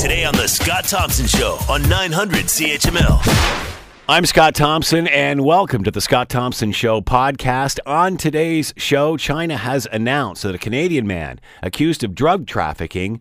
[0.00, 3.76] Today on The Scott Thompson Show on 900 CHML.
[4.08, 7.80] I'm Scott Thompson, and welcome to the Scott Thompson Show podcast.
[7.84, 13.20] On today's show, China has announced that a Canadian man accused of drug trafficking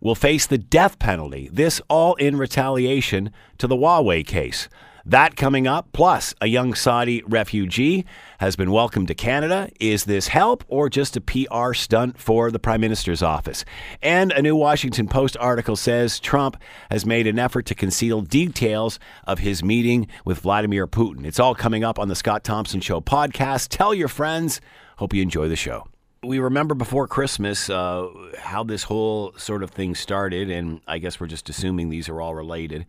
[0.00, 1.50] will face the death penalty.
[1.52, 4.68] This all in retaliation to the Huawei case.
[5.06, 8.04] That coming up, plus a young Saudi refugee
[8.38, 9.70] has been welcomed to Canada.
[9.80, 13.64] Is this help or just a PR stunt for the Prime Minister's office?
[14.02, 16.56] And a new Washington Post article says Trump
[16.90, 21.24] has made an effort to conceal details of his meeting with Vladimir Putin.
[21.24, 23.68] It's all coming up on the Scott Thompson Show podcast.
[23.70, 24.60] Tell your friends.
[24.98, 25.86] Hope you enjoy the show
[26.22, 28.06] we remember before Christmas uh,
[28.38, 32.20] how this whole sort of thing started, and I guess we're just assuming these are
[32.20, 32.84] all related.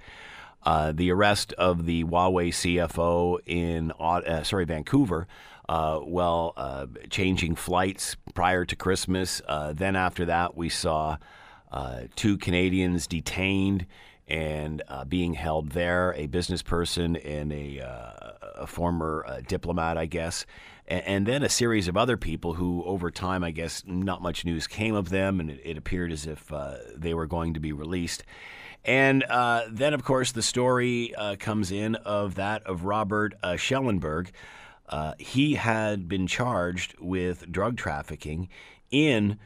[0.63, 5.27] Uh, the arrest of the Huawei CFO in uh, sorry Vancouver,
[5.67, 9.41] uh, well, uh, changing flights prior to Christmas.
[9.47, 11.17] Uh, then after that, we saw
[11.71, 13.85] uh, two Canadians detained
[14.27, 17.79] and being held there, a business person and a,
[18.55, 20.45] a former diplomat, I guess.
[20.87, 24.45] And, and, then a series of other people who, over time, I guess, not much
[24.45, 26.49] news came of them, and it, it appeared as if
[26.95, 28.23] they were going to be released.
[28.83, 33.55] And uh, then, of course, the story uh, comes in of that of Robert uh,
[33.55, 34.31] Schellenberg.
[34.89, 38.49] Uh, he had been charged with drug trafficking
[38.89, 39.37] in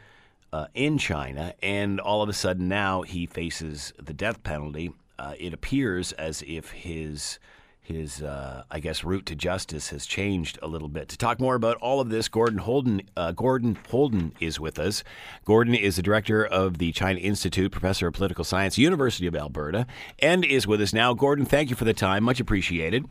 [0.54, 4.92] uh, in China, and all of a sudden now he faces the death penalty.
[5.20, 7.40] Uh, it appears as if his
[7.86, 11.08] his, uh, I guess, route to justice has changed a little bit.
[11.10, 15.04] To talk more about all of this, Gordon Houlden, uh, Gordon Houlden is with us.
[15.46, 19.86] Gordon is the director of the China Institute, professor of political science, University of Alberta,
[20.20, 21.14] and is with us now.
[21.14, 23.06] Gordon, thank you for the time, much appreciated.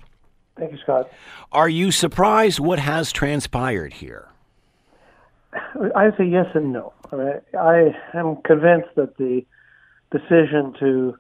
[0.57, 1.11] Thank you, Scott.
[1.53, 4.29] Are you surprised what has transpired here?
[5.95, 6.93] I say yes and no.
[7.13, 9.45] I, mean, I am convinced that the
[10.11, 11.17] decision to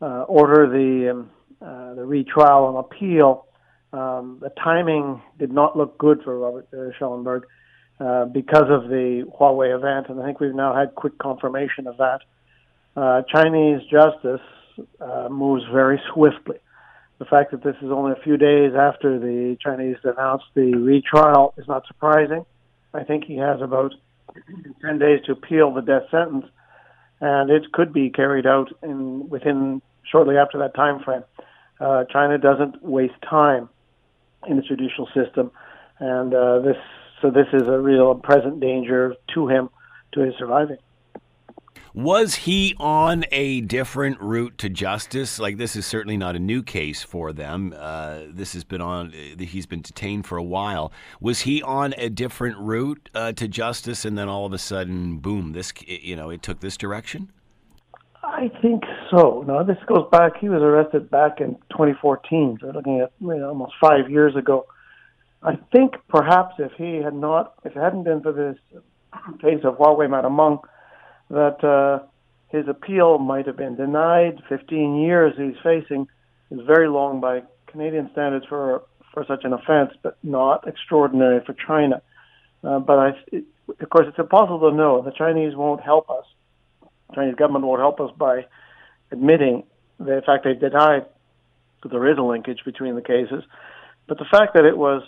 [0.00, 1.30] uh, order the um,
[1.64, 3.46] uh, the retrial and appeal,
[3.92, 7.46] um, the timing did not look good for Robert uh, Schellenberg
[8.00, 11.96] uh, because of the Huawei event, and I think we've now had quick confirmation of
[11.98, 12.20] that.
[12.96, 14.40] Uh, Chinese justice
[15.00, 16.58] uh, moves very swiftly.
[17.18, 21.54] The fact that this is only a few days after the Chinese announced the retrial
[21.56, 22.44] is not surprising.
[22.92, 23.94] I think he has about
[24.82, 26.46] 10 days to appeal the death sentence,
[27.20, 29.80] and it could be carried out in within
[30.10, 31.24] shortly after that time frame.
[31.80, 33.68] Uh, China doesn't waste time
[34.46, 35.50] in the judicial system,
[35.98, 36.76] and uh, this
[37.20, 39.70] so this is a real present danger to him,
[40.12, 40.78] to his surviving.
[41.94, 45.38] Was he on a different route to justice?
[45.38, 47.72] Like this is certainly not a new case for them.
[47.76, 49.12] Uh, this has been on.
[49.12, 50.92] He's been detained for a while.
[51.20, 55.18] Was he on a different route uh, to justice, and then all of a sudden,
[55.18, 55.52] boom!
[55.52, 57.30] This you know it took this direction.
[58.44, 59.42] I think so.
[59.46, 60.32] Now this goes back.
[60.38, 62.58] He was arrested back in 2014.
[62.60, 64.66] So we're looking at you know, almost five years ago.
[65.42, 68.58] I think perhaps if he had not, if it hadn't been for this
[69.40, 70.58] case of Huawei Madame Meng,
[71.30, 72.04] that uh,
[72.50, 74.42] his appeal might have been denied.
[74.50, 76.06] 15 years he's facing
[76.50, 78.82] is very long by Canadian standards for
[79.14, 82.02] for such an offense, but not extraordinary for China.
[82.62, 83.44] Uh, but I, it,
[83.80, 85.00] of course, it's impossible to know.
[85.00, 86.24] The Chinese won't help us
[87.14, 88.46] Chinese government won't help us by
[89.10, 89.64] admitting
[89.98, 91.06] the fact they denied
[91.82, 93.44] that there is a linkage between the cases.
[94.06, 95.02] But the fact that it was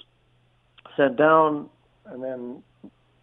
[0.97, 1.69] sent down
[2.06, 2.62] and then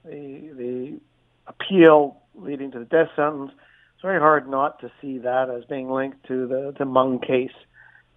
[0.05, 0.99] the, the
[1.47, 3.51] appeal leading to the death sentence,
[3.93, 7.55] it's very hard not to see that as being linked to the, the Meng case.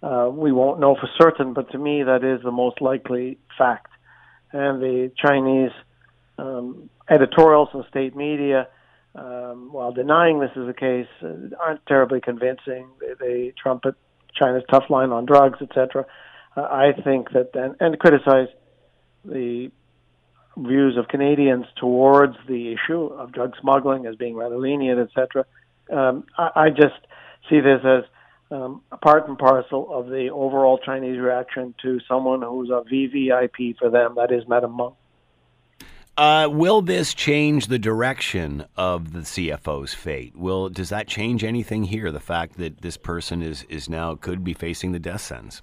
[0.03, 3.91] Uh, we won't know for certain, but to me, that is the most likely fact.
[4.51, 5.71] And the Chinese
[6.37, 8.67] um, editorials and state media
[9.17, 12.87] um, while denying this is the case, uh, aren't terribly convincing.
[12.99, 13.95] They, they trumpet
[14.35, 16.05] China's tough line on drugs, etc.
[16.55, 18.47] Uh, I think that and, and criticize
[19.25, 19.71] the
[20.55, 25.45] views of Canadians towards the issue of drug smuggling as being rather lenient, etc.
[25.91, 26.95] Um, I, I just
[27.49, 28.03] see this as
[28.51, 33.77] um, a part and parcel of the overall Chinese reaction to someone who's a VVIP
[33.77, 34.93] for them, that is Madam Meng.
[36.17, 40.35] Uh, will this change the direction of the CFO's fate?
[40.35, 42.11] Will does that change anything here?
[42.11, 45.61] The fact that this person is is now could be facing the death sentence.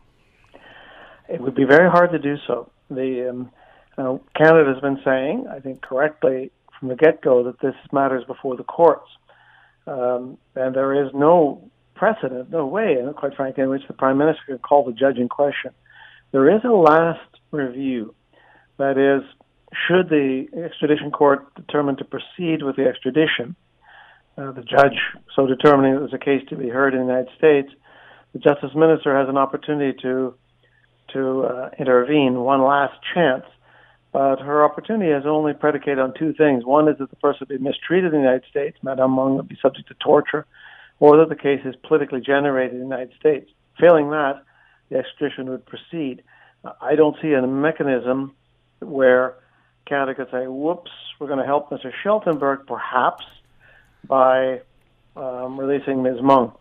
[1.29, 2.71] It would be very hard to do so.
[2.89, 3.49] The
[3.97, 8.25] um, Canada has been saying, I think correctly from the get go, that this matters
[8.25, 9.09] before the courts,
[9.89, 14.19] um, and there is no precedent, no way, and quite frankly, in which the prime
[14.19, 15.73] minister could call the judge in question.
[16.31, 18.15] There is a last review
[18.79, 19.25] that is
[19.87, 23.57] should the extradition court determine to proceed with the extradition,
[24.37, 24.99] uh, the judge
[25.35, 27.69] so determining that was a case to be heard in the United States,
[28.33, 30.35] the justice minister has an opportunity to
[31.13, 33.45] to uh, intervene, one last chance.
[34.13, 36.65] But her opportunity is only predicated on two things.
[36.65, 39.59] One is that the person be mistreated in the United States, Madame Meng would be
[39.61, 40.47] subject to torture,
[41.01, 43.51] or that the case is politically generated in the United States.
[43.79, 44.43] Failing that,
[44.89, 46.23] the extradition would proceed.
[46.81, 48.35] I don't see a mechanism
[48.81, 49.35] where
[49.87, 51.91] Canada could say, whoops, we're going to help Mr.
[52.03, 53.25] Schellenberg perhaps
[54.07, 54.61] by
[55.17, 56.17] um, releasing Ms.
[56.23, 56.53] Meng.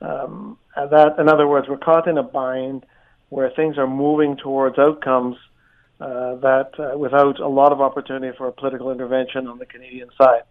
[0.00, 2.86] Um, that, in other words, we're caught in a bind
[3.28, 5.36] where things are moving towards outcomes
[6.00, 10.08] uh, that uh, without a lot of opportunity for a political intervention on the Canadian
[10.16, 10.42] side.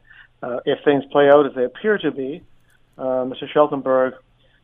[0.41, 2.43] Uh, if things play out as they appear to be,
[2.97, 3.49] uh, Mr.
[3.51, 4.13] Schellenberg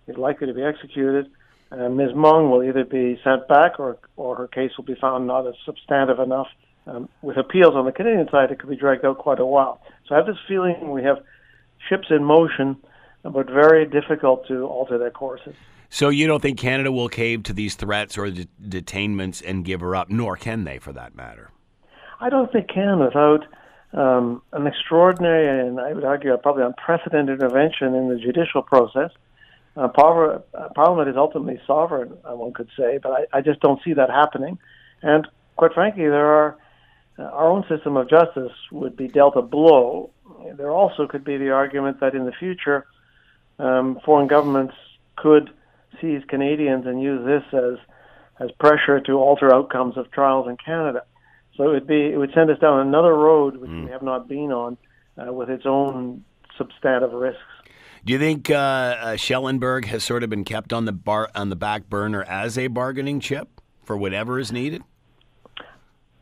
[0.07, 1.29] is likely to be executed,
[1.71, 2.11] and Ms.
[2.15, 5.55] Meng will either be sent back or, or her case will be found not as
[5.65, 6.47] substantive enough.
[6.87, 9.81] Um, with appeals on the Canadian side, it could be dragged out quite a while.
[10.07, 11.17] So I have this feeling we have
[11.89, 12.77] ships in motion,
[13.23, 15.55] but very difficult to alter their courses.
[15.89, 19.81] So you don't think Canada will cave to these threats or de- detainments and give
[19.81, 21.51] her up, nor can they, for that matter?
[22.19, 23.45] I don't think can without
[23.93, 29.11] um, an extraordinary and I would argue probably unprecedented intervention in the judicial process.
[29.77, 30.39] Uh, uh,
[30.73, 34.09] Parliament is ultimately sovereign, uh, one could say, but I, I, just don't see that
[34.09, 34.57] happening.
[35.01, 35.27] And
[35.57, 36.57] quite frankly, there are
[37.17, 40.11] our own system of justice would be dealt a blow.
[40.57, 42.85] There also could be the argument that in the future,
[43.59, 44.75] um, foreign governments
[45.15, 45.49] could
[46.01, 47.77] seize Canadians and use this as
[48.37, 51.03] as pressure to alter outcomes of trials in Canada.
[51.55, 53.85] So it would be it would send us down another road which mm.
[53.85, 54.77] we have not been on,
[55.17, 56.25] uh, with its own
[56.57, 57.41] substantive risks.
[58.03, 61.49] Do you think uh, uh, Schellenberg has sort of been kept on the bar on
[61.49, 64.83] the back burner as a bargaining chip for whatever is needed?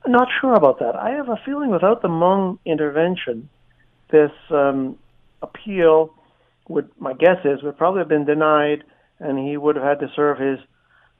[0.06, 0.96] Not sure about that.
[0.96, 3.50] I have a feeling without the Meng intervention,
[4.12, 4.98] this um,
[5.42, 6.14] appeal
[6.68, 8.84] would, my guess is, would probably have been denied,
[9.20, 10.60] and he would have had to serve his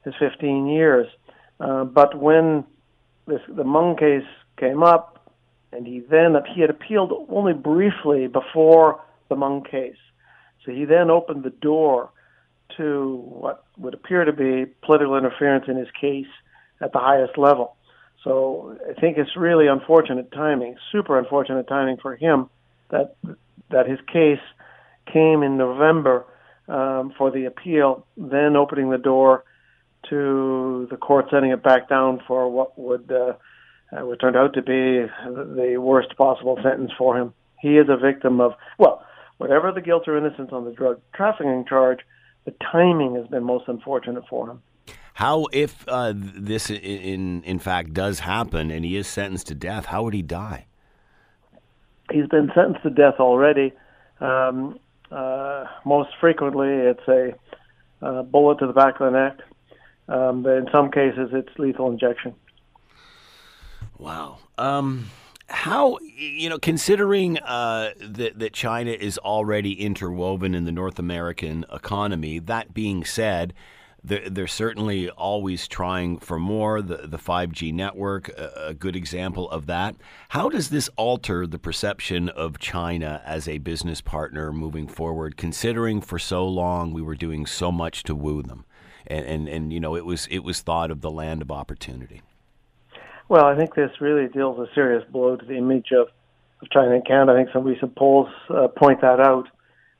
[0.04, 1.06] his 15 years.
[1.58, 2.64] Uh, but when
[3.26, 4.28] this, the Meng case
[4.58, 5.32] came up,
[5.72, 9.96] and he then he had appealed only briefly before the Meng case,
[10.64, 12.10] so he then opened the door
[12.76, 16.26] to what would appear to be political interference in his case
[16.80, 17.76] at the highest level.
[18.24, 22.48] So I think it's really unfortunate timing, super unfortunate timing for him
[22.90, 23.16] that
[23.70, 24.40] that his case
[25.12, 26.24] came in November
[26.68, 29.44] um, for the appeal, then opening the door
[30.08, 33.34] to the court sending it back down for what would uh,
[33.94, 37.34] uh, would turn out to be the worst possible sentence for him.
[37.60, 39.04] He is a victim of well,
[39.36, 42.00] whatever the guilt or innocence on the drug trafficking charge,
[42.46, 44.62] the timing has been most unfortunate for him.
[45.14, 49.86] How, if uh, this in in fact does happen and he is sentenced to death,
[49.86, 50.66] how would he die?
[52.12, 53.72] He's been sentenced to death already.
[54.20, 54.80] Um,
[55.12, 57.32] uh, most frequently, it's a
[58.02, 59.38] uh, bullet to the back of the neck.
[60.08, 62.34] Um, but in some cases, it's lethal injection.
[63.96, 64.38] Wow.
[64.58, 65.10] Um,
[65.48, 71.64] how you know, considering uh, that that China is already interwoven in the North American
[71.72, 72.40] economy.
[72.40, 73.54] That being said,
[74.04, 76.82] they're, certainly always trying for more.
[76.82, 79.96] The, the 5G network, a, a, good example of that.
[80.28, 86.02] How does this alter the perception of China as a business partner moving forward, considering
[86.02, 88.66] for so long we were doing so much to woo them?
[89.06, 92.20] And, and, and you know, it was, it was thought of the land of opportunity.
[93.28, 96.08] Well, I think this really deals a serious blow to the image of,
[96.60, 97.32] of China and Canada.
[97.32, 99.48] I think some recent polls uh, point that out.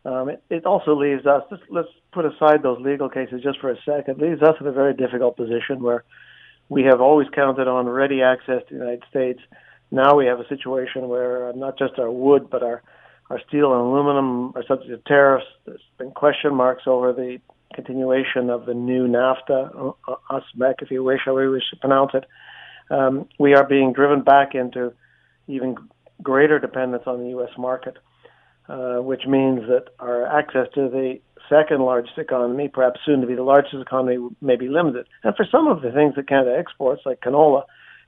[0.05, 3.71] Um, it, it also leaves us, just, let's put aside those legal cases just for
[3.71, 6.05] a second, leaves us in a very difficult position where
[6.69, 9.41] we have always counted on ready access to the United States.
[9.91, 12.83] Now we have a situation where not just our wood, but our,
[13.29, 15.47] our steel and aluminum are subject to tariffs.
[15.67, 17.39] There's been question marks over the
[17.75, 22.25] continuation of the new NAFTA, uh, USMEC, if you wish, however wish to pronounce it.
[22.91, 24.93] Um, we are being driven back into
[25.49, 25.75] even
[26.23, 27.51] greater dependence on the U.S.
[27.59, 27.97] market.
[28.67, 33.35] Uh, which means that our access to the second largest economy, perhaps soon to be
[33.35, 35.07] the largest economy, may be limited.
[35.23, 37.65] And for some of the things that Canada exports, like canola,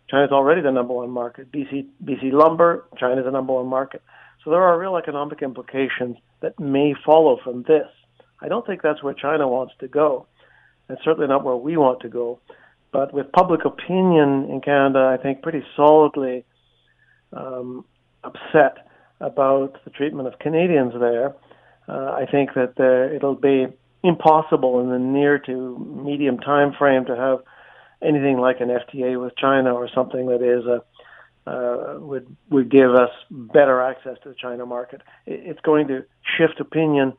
[0.08, 1.50] China is already the number one market.
[1.50, 4.02] BC, BC lumber, China is the number one market.
[4.44, 7.88] So there are real economic implications that may follow from this.
[8.40, 10.26] I don't think that's where China wants to go,
[10.88, 12.38] and certainly not where we want to go.
[12.92, 16.44] But with public opinion in Canada, I think pretty solidly
[17.32, 17.84] um,
[18.22, 18.86] upset
[19.20, 21.34] about the treatment of Canadians there,
[21.88, 23.66] uh, I think that there, it'll be
[24.02, 27.40] impossible in the near to medium time frame to have
[28.02, 30.82] anything like an FTA with China or something that is a
[31.46, 35.00] uh, would would give us better access to the China market.
[35.26, 36.04] It's going to
[36.36, 37.12] shift opinion,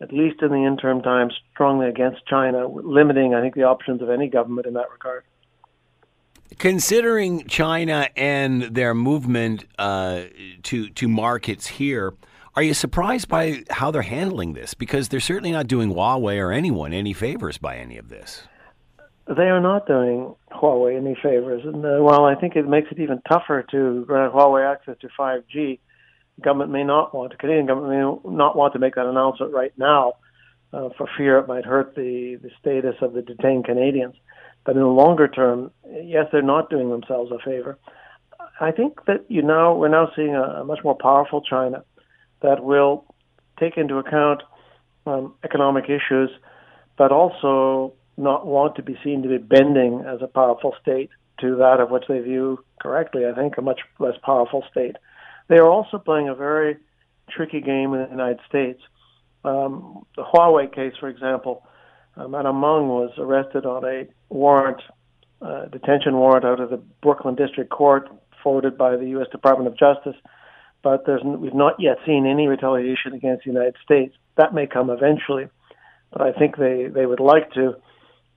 [0.00, 4.08] at least in the interim time, strongly against China, limiting, I think, the options of
[4.08, 5.24] any government in that regard.
[6.58, 10.22] Considering China and their movement uh,
[10.62, 12.14] to to markets here,
[12.54, 14.74] are you surprised by how they're handling this?
[14.74, 18.42] Because they're certainly not doing Huawei or anyone any favors by any of this
[19.26, 21.62] they are not doing Huawei any favors.
[21.64, 25.08] And uh, while I think it makes it even tougher to grant Huawei access to
[25.18, 25.78] 5G,
[26.36, 29.52] the government may not want, the Canadian government may not want to make that announcement
[29.52, 30.14] right now
[30.72, 34.14] uh, for fear it might hurt the, the status of the detained Canadians.
[34.64, 35.70] But in the longer term,
[36.04, 37.78] yes, they're not doing themselves a favor.
[38.60, 41.84] I think that you now we're now seeing a, a much more powerful China
[42.42, 43.04] that will
[43.58, 44.42] take into account
[45.06, 46.30] um, economic issues,
[46.96, 51.56] but also not want to be seen to be bending as a powerful state to
[51.56, 54.96] that of which they view correctly, I think, a much less powerful state.
[55.48, 56.76] They are also playing a very
[57.30, 58.80] tricky game in the United States.
[59.44, 61.66] Um, the Huawei case, for example,
[62.16, 64.80] uh, Madame Meng was arrested on a warrant,
[65.40, 68.08] uh, detention warrant out of the Brooklyn District Court,
[68.42, 69.28] forwarded by the U.S.
[69.32, 70.20] Department of Justice.
[70.82, 71.06] But
[71.38, 74.14] we've not yet seen any retaliation against the United States.
[74.36, 75.48] That may come eventually,
[76.12, 77.76] but I think they, they would like to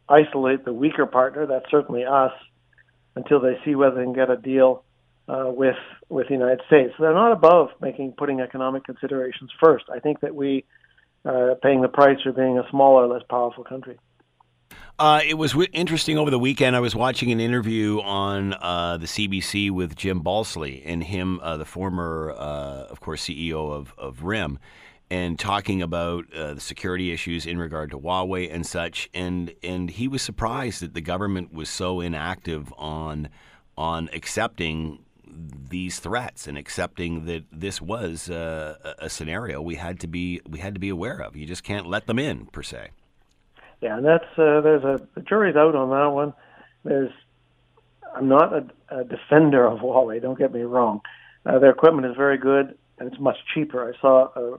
[0.08, 2.34] isolate the weaker partner, that's certainly us,
[3.16, 4.84] until they see whether they can get a deal
[5.28, 5.75] uh, with
[6.10, 6.94] with the United States.
[6.98, 9.86] So they're not above making putting economic considerations first.
[9.92, 10.66] I think that we
[11.24, 13.98] are uh, paying the price for being a smaller, less powerful country.
[14.98, 16.74] Uh, it was w- interesting over the weekend.
[16.74, 21.58] I was watching an interview on uh, the CBC with Jim Balsillie and him, uh,
[21.58, 24.58] the former, uh, of course, CEO of, of RIM
[25.10, 29.10] and talking about uh, the security issues in regard to Huawei and such.
[29.14, 33.28] And and he was surprised that the government was so inactive on
[33.78, 40.08] on accepting these threats and accepting that this was uh, a scenario we had to
[40.08, 41.36] be we had to be aware of.
[41.36, 42.92] You just can't let them in per se.
[43.82, 46.34] Yeah, and that's uh, there's a the jury's out on that one.
[46.84, 47.12] There's
[48.15, 50.22] I'm not a, a defender of Huawei.
[50.22, 51.01] Don't get me wrong.
[51.46, 53.94] Uh, their equipment is very good and it's much cheaper.
[53.94, 54.58] I saw a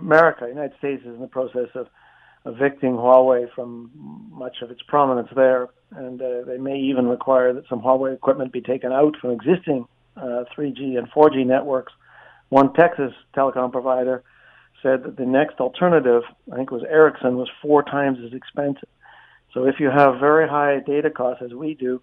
[0.00, 1.88] America, United States, is in the process of
[2.46, 3.90] evicting Huawei from
[4.30, 8.52] much of its prominence there, and uh, they may even require that some Huawei equipment
[8.52, 9.86] be taken out from existing
[10.16, 11.92] uh, 3G and 4G networks.
[12.50, 14.22] One Texas telecom provider
[14.82, 16.22] said that the next alternative,
[16.52, 18.88] I think it was Ericsson, was four times as expensive.
[19.52, 22.00] So if you have very high data costs, as we do,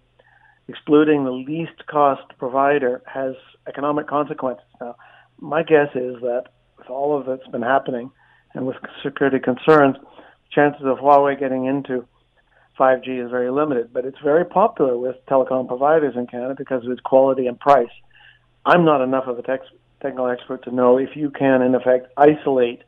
[0.68, 3.34] excluding the least cost provider has
[3.66, 4.66] economic consequences.
[4.80, 4.96] Now,
[5.38, 6.44] my guess is that
[6.76, 8.10] with all of that's been happening
[8.54, 9.96] and with security concerns,
[10.50, 12.06] chances of Huawei getting into
[12.78, 13.92] 5G is very limited.
[13.92, 17.88] But it's very popular with telecom providers in Canada because of its quality and price.
[18.64, 19.60] I'm not enough of a tech,
[20.00, 22.82] technical expert to know if you can, in effect, isolate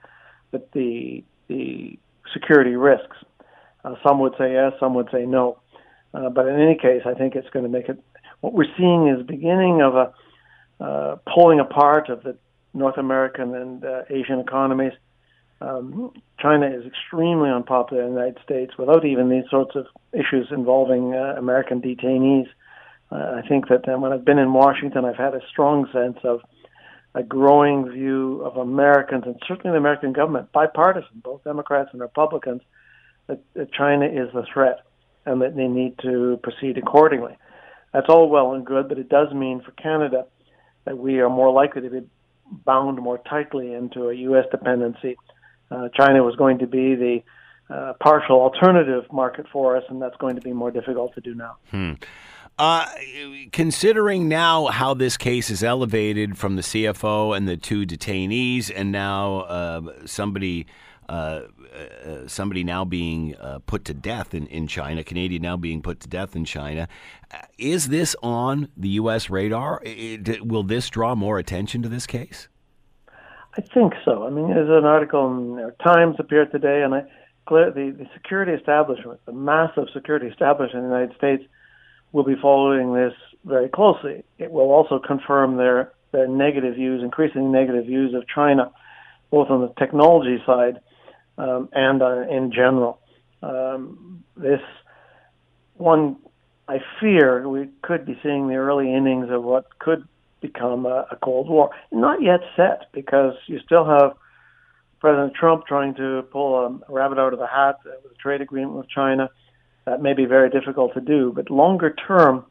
[0.53, 1.99] the the, the
[2.33, 3.17] security risks.
[3.85, 5.59] Uh, some would say yes, some would say no.
[6.13, 8.03] Uh, but in any case, I think it's going to make it.
[8.41, 10.13] What we're seeing is beginning of a
[10.81, 12.37] uh, pulling apart of the
[12.73, 14.93] North American and uh, Asian economies.
[15.61, 20.49] Um, China is extremely unpopular in the United States without even these sorts of issues
[20.51, 22.47] involving uh, American detainees.
[23.13, 26.41] Uh, I think that when I've been in Washington, I've had a strong sense of
[27.15, 32.63] a growing view of Americans and certainly the American government, bipartisan, both Democrats and Republicans,
[33.27, 34.81] that, that China is the threat
[35.27, 37.37] and that they need to proceed accordingly.
[37.93, 40.27] That's all well and good, but it does mean for Canada
[40.85, 42.01] that we are more likely to be
[42.65, 44.45] bound more tightly into a U.S.
[44.51, 45.17] dependency.
[45.71, 47.23] Uh, China was going to be the
[47.69, 51.35] uh, partial alternative market for us, and that's going to be more difficult to do
[51.35, 51.57] now.
[51.71, 51.93] Hmm.
[52.61, 52.85] Uh,
[53.53, 58.93] considering now how this case is elevated from the CFO and the two detainees, and
[58.93, 60.67] now uh, somebody.
[61.09, 61.49] Uh,
[62.07, 65.99] uh, somebody now being uh, put to death in, in China, Canadian now being put
[65.99, 66.87] to death in China.
[67.59, 69.29] Is this on the U.S.
[69.29, 69.83] radar?
[69.85, 72.47] It, will this draw more attention to this case?
[73.57, 74.25] I think so.
[74.25, 77.03] I mean, there's an article in the Times appeared today, and I,
[77.49, 81.43] the, the security establishment, the massive security establishment in the United States,
[82.13, 83.15] will be following this
[83.45, 84.25] very closely.
[84.39, 88.73] It will also confirm their their negative views, increasingly negative views of China,
[89.31, 90.81] both on the technology side
[91.39, 92.99] um, and uh, in general.
[93.43, 94.61] Um, this
[95.75, 96.17] one,
[96.69, 100.07] I fear we could be seeing the early innings of what could
[100.41, 101.71] become a, a Cold War.
[101.93, 104.17] Not yet set because you still have
[105.01, 108.75] President Trump trying to pull a rabbit out of the hat with a trade agreement
[108.75, 109.31] with China.
[109.87, 112.45] That may be very difficult to do, but longer term,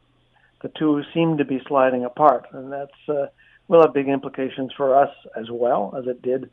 [0.61, 3.27] the two seem to be sliding apart, and that's uh,
[3.67, 6.49] will have big implications for us as well as it did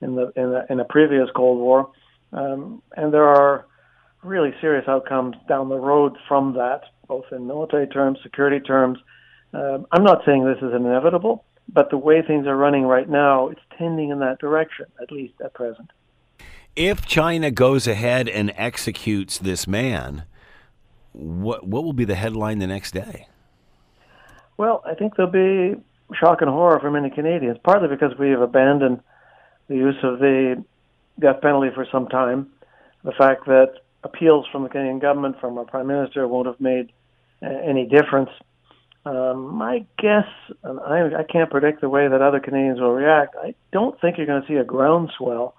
[0.00, 1.90] in the in, the, in a previous Cold War.
[2.32, 3.66] Um, and there are
[4.22, 8.98] really serious outcomes down the road from that, both in military terms, security terms.
[9.52, 13.48] Um, I'm not saying this is inevitable, but the way things are running right now,
[13.48, 15.90] it's tending in that direction, at least at present.
[16.74, 20.24] If China goes ahead and executes this man,
[21.12, 23.28] what what will be the headline the next day?
[24.56, 25.78] Well, I think there'll be
[26.18, 29.00] shock and horror for many Canadians, partly because we have abandoned
[29.68, 30.64] the use of the
[31.20, 32.48] death penalty for some time.
[33.04, 36.90] The fact that appeals from the Canadian government, from our Prime Minister, won't have made
[37.42, 38.30] uh, any difference.
[39.04, 40.28] Um, my guess,
[40.62, 44.16] and I, I can't predict the way that other Canadians will react, I don't think
[44.16, 45.54] you're going to see a groundswell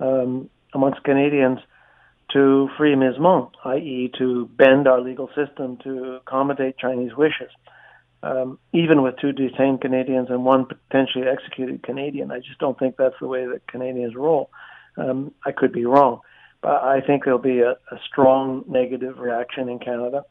[0.00, 1.60] um, amongst Canadians
[2.32, 3.14] to free Ms.
[3.64, 7.50] I.e., to bend our legal system to accommodate Chinese wishes
[8.22, 12.30] um, even with two detained Canadians and one potentially executed Canadian.
[12.30, 14.50] I just don't think that's the way that Canadians roll.
[14.96, 16.20] Um, I could be wrong,
[16.60, 20.24] but I think there'll be a, a strong negative reaction in Canada.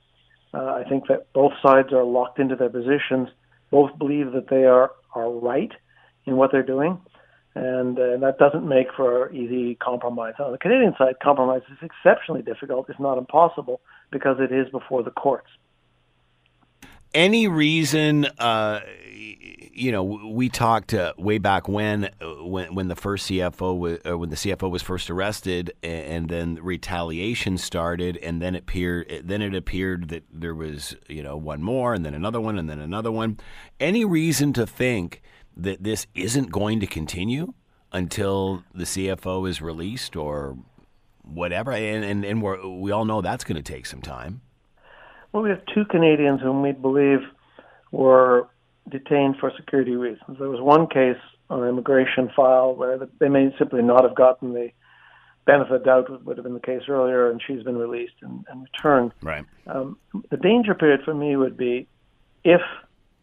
[0.53, 3.29] Uh, I think that both sides are locked into their positions.
[3.71, 5.71] Both believe that they are are right
[6.25, 6.99] in what they're doing,
[7.59, 10.33] and uh, that doesn't make for easy compromise.
[10.39, 15.03] On the Canadian side, compromise is exceptionally difficult, if not impossible, because it is before
[15.03, 15.49] the courts
[17.13, 22.95] any reason uh, you know we talked uh, way back when uh, when when the
[22.95, 28.41] first CFO was uh, when the CFO was first arrested and then retaliation started and
[28.41, 32.13] then it appeared then it appeared that there was you know one more and then
[32.13, 33.39] another one and then another one
[33.79, 35.21] any reason to think
[35.63, 37.53] that this isn't going to continue
[37.91, 40.57] until the CFO is released or
[41.23, 42.41] whatever and and, and
[42.81, 44.41] we all know that's going to take some time
[45.31, 47.19] well, we have two Canadians whom we believe
[47.91, 48.47] were
[48.89, 50.37] detained for security reasons.
[50.39, 54.53] There was one case on an immigration file where they may simply not have gotten
[54.53, 54.71] the
[55.45, 58.63] benefit of doubt would have been the case earlier, and she's been released and, and
[58.63, 59.11] returned.
[59.21, 59.45] Right.
[59.67, 59.97] Um,
[60.29, 61.87] the danger period for me would be
[62.43, 62.61] if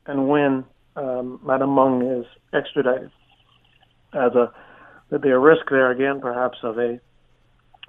[0.07, 0.65] and when
[0.97, 3.11] um, Madame Meng is extradited.
[4.13, 4.53] As a
[5.09, 7.01] there'd be a risk there again, perhaps of a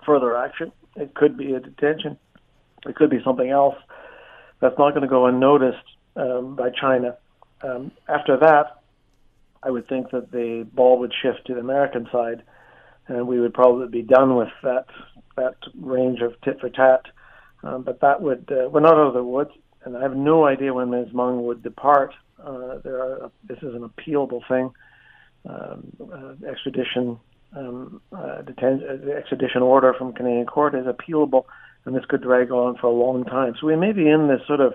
[0.06, 0.72] further action.
[0.96, 2.18] It could be a detention.
[2.86, 3.76] It could be something else
[4.62, 5.78] that's not going to go unnoticed
[6.16, 7.18] um, by China.
[7.62, 8.82] Um, after that,
[9.64, 12.44] I would think that the ball would shift to the American side,
[13.08, 14.86] and we would probably be done with that
[15.36, 17.02] that range of tit for tat.
[17.64, 19.52] Um, but that would uh, we're not out of the woods,
[19.84, 21.14] and I have no idea when Ms.
[21.14, 22.14] Meng would depart.
[22.44, 24.72] Uh, there are this is an appealable thing.
[25.48, 27.20] Um, uh, extradition
[27.56, 31.46] um, uh, deten- uh, extradition order from Canadian court is appealable
[31.86, 33.56] and this could drag on for a long time.
[33.60, 34.74] So we may be in this sort of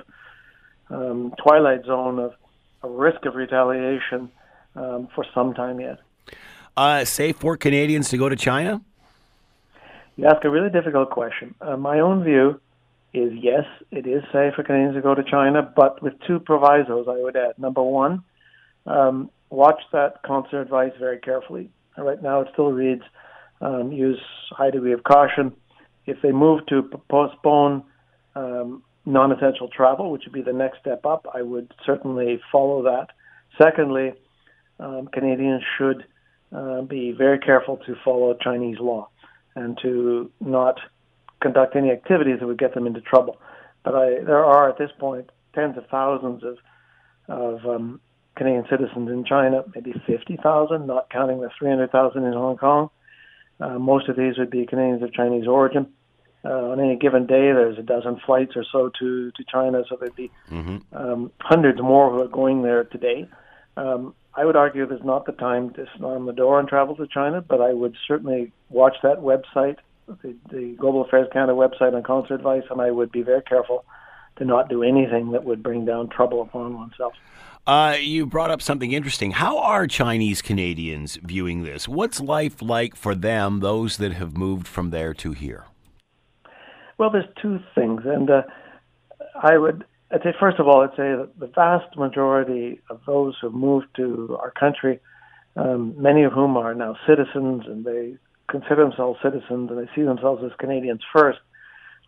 [0.89, 2.33] um, twilight zone of
[2.83, 4.31] a risk of retaliation
[4.75, 5.99] um, for some time yet.
[6.75, 8.81] Uh, safe for Canadians to go to China?
[10.17, 11.55] You ask a really difficult question.
[11.61, 12.61] Uh, my own view
[13.15, 17.07] is yes, it is safe for Canadians to go to China, but with two provisos
[17.09, 17.59] I would add.
[17.59, 18.25] Number one,
[18.87, 21.71] um, watch that consular advice very carefully.
[21.97, 23.03] Right now, it still reads
[23.61, 24.21] um, use
[24.51, 25.53] high degree of caution
[26.07, 27.85] if they move to postpone
[28.35, 33.09] um, non-essential travel, which would be the next step up, I would certainly follow that.
[33.61, 34.15] Secondly,
[34.81, 36.05] um, Canadians should
[36.55, 39.09] uh, be very careful to follow Chinese law
[39.55, 40.79] and to not
[41.43, 43.37] conduct any activities that would get them into trouble.
[43.85, 46.57] But I, there are at this point tens of thousands of
[47.29, 48.01] of um,
[48.37, 52.91] Canadian citizens in China, maybe 50,000, not counting the 300,000 in Hong Kong.
[53.61, 55.87] Uh, most of these would be Canadians of Chinese origin.
[56.45, 59.97] Uh, on any given day, there's a dozen flights or so to, to China, so
[60.01, 60.79] there'd be mm-hmm.
[60.97, 63.29] um, hundreds more who are going there today.
[63.77, 67.07] Um, I would argue there's not the time to slam the door and travel to
[67.07, 72.03] China, but I would certainly watch that website, the, the Global Affairs Canada website on
[72.03, 73.85] consular advice, and I would be very careful
[74.37, 77.13] to not do anything that would bring down trouble upon oneself.
[77.67, 79.31] Uh, you brought up something interesting.
[79.33, 81.87] How are Chinese Canadians viewing this?
[81.87, 85.67] What's life like for them, those that have moved from there to here?
[86.99, 88.43] Well, there's two things, and uh,
[89.41, 93.35] I would I'd say first of all, I'd say that the vast majority of those
[93.41, 95.01] who moved to our country,
[95.57, 98.17] um, many of whom are now citizens, and they
[98.53, 101.41] consider themselves citizens, and they see themselves as Canadians first.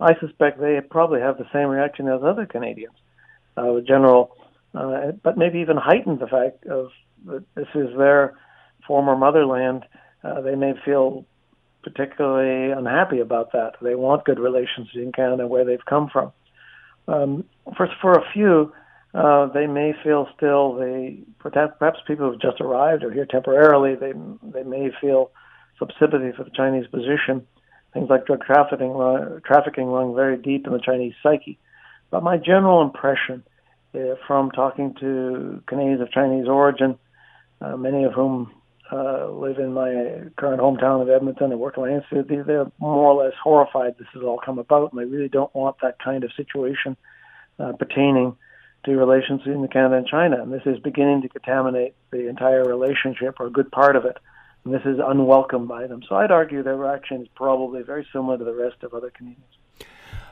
[0.00, 2.94] I suspect they probably have the same reaction as other Canadians.
[3.56, 4.36] Uh, general
[4.74, 6.88] uh, but maybe even heightened the fact of
[7.26, 8.34] that this is their
[8.86, 9.84] former motherland.
[10.22, 11.24] Uh, they may feel
[11.82, 13.74] particularly unhappy about that.
[13.80, 16.32] They want good relations in Canada where they've come from.
[17.06, 17.44] Um,
[17.76, 18.72] for for a few,
[19.14, 24.12] uh, they may feel still they perhaps people who've just arrived or here temporarily they
[24.42, 25.30] they may feel
[25.78, 27.46] sympathy for the Chinese position.
[27.92, 31.58] Things like drug trafficking run, trafficking run very deep in the Chinese psyche.
[32.10, 33.44] But my general impression
[33.94, 36.98] uh, from talking to Canadians of Chinese origin,
[37.60, 38.52] uh, many of whom
[38.92, 43.12] uh, live in my current hometown of Edmonton and work in my institute, they're more
[43.12, 46.24] or less horrified this has all come about, and they really don't want that kind
[46.24, 46.96] of situation
[47.58, 48.36] uh, pertaining
[48.84, 50.42] to relations between Canada and China.
[50.42, 54.18] And this is beginning to contaminate the entire relationship or a good part of it.
[54.64, 56.02] And this is unwelcome by them.
[56.08, 59.44] So I'd argue their reaction is probably very similar to the rest of other Canadians.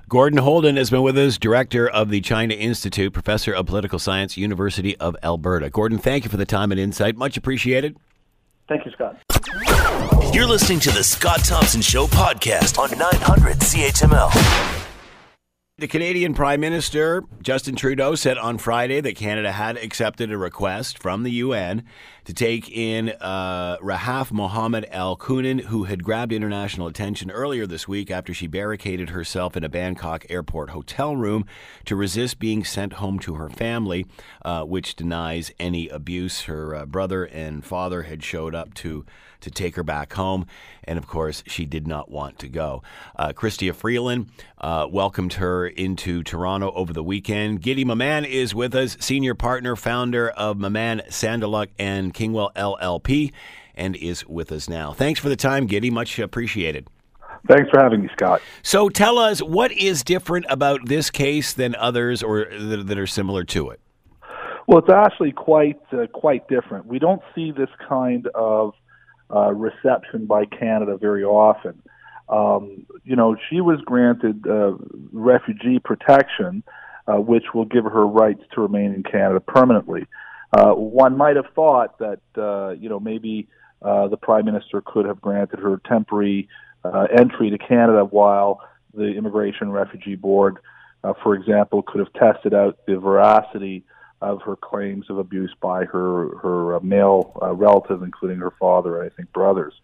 [0.08, 4.36] Gordon Houlden has been with us, director of the China Institute, professor of political science,
[4.36, 5.70] University of Alberta.
[5.70, 7.16] Gordon, thank you for the time and insight.
[7.16, 7.96] Much appreciated.
[8.68, 9.16] Thank you, Scott.
[10.34, 14.81] You're listening to the Scott Thompson Show podcast on 900 CHML.
[15.82, 20.96] The Canadian Prime Minister, Justin Trudeau, said on Friday that Canada had accepted a request
[20.96, 21.82] from the UN
[22.24, 27.88] to take in uh, Rahaf Mohammed Al Qunun, who had grabbed international attention earlier this
[27.88, 31.46] week after she barricaded herself in a Bangkok airport hotel room
[31.84, 34.06] to resist being sent home to her family,
[34.44, 36.42] uh, which denies any abuse.
[36.42, 39.04] Her uh, brother and father had showed up to
[39.42, 40.46] to take her back home.
[40.84, 42.82] And of course, she did not want to go.
[43.16, 47.62] Uh, Chrystia Freeland uh, welcomed her into Toronto over the weekend.
[47.62, 53.32] Guidy Mamann is with us, senior partner, founder of Mamann Sandaluk and Kingwell LLP,
[53.74, 54.92] and is with us now.
[54.92, 55.90] Thanks for the time, Guidy.
[55.90, 56.88] Much appreciated.
[57.48, 58.40] Thanks for having me, Scott.
[58.62, 63.06] So tell us what is different about this case than others or that, that are
[63.06, 63.80] similar to it.
[64.68, 66.86] Well, it's actually quite uh, quite different.
[66.86, 68.74] We don't see this kind of
[69.34, 71.82] uh, reception by Canada very often.
[72.28, 74.72] Um, you know, she was granted uh,
[75.12, 76.62] refugee protection,
[77.06, 80.06] uh, which will give her rights to remain in Canada permanently.
[80.52, 83.48] Uh, one might have thought that, uh, you know, maybe
[83.80, 86.48] uh, the Prime Minister could have granted her temporary
[86.84, 88.60] uh, entry to Canada while
[88.94, 90.58] the Immigration Refugee Board,
[91.04, 93.84] uh, for example, could have tested out the veracity
[94.22, 99.02] of her claims of abuse by her her uh, male uh, relatives, including her father
[99.02, 99.74] and I think brothers.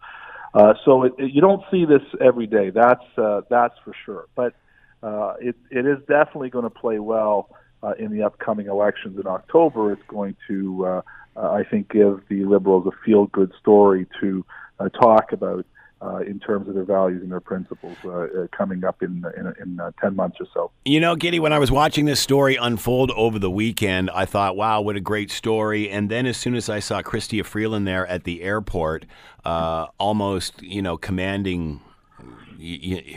[0.53, 2.69] Uh, so it, it, you don't see this every day.
[2.69, 4.25] That's uh, that's for sure.
[4.35, 4.55] But
[5.03, 7.49] uh, it it is definitely going to play well
[7.83, 9.91] uh, in the upcoming elections in October.
[9.91, 11.01] It's going to uh,
[11.35, 14.45] uh, I think give the Liberals a feel good story to
[14.79, 15.65] uh, talk about
[16.01, 19.53] uh, in terms of their values and their principles uh, uh, coming up in in,
[19.61, 20.71] in uh, ten months or so.
[20.85, 24.55] You know, Guidy, when I was watching this story unfold over the weekend, I thought,
[24.55, 28.07] "Wow, what a great story!" And then as soon as I saw Chrystia Freeland there
[28.07, 29.05] at the airport,
[29.45, 31.81] uh, almost you know commanding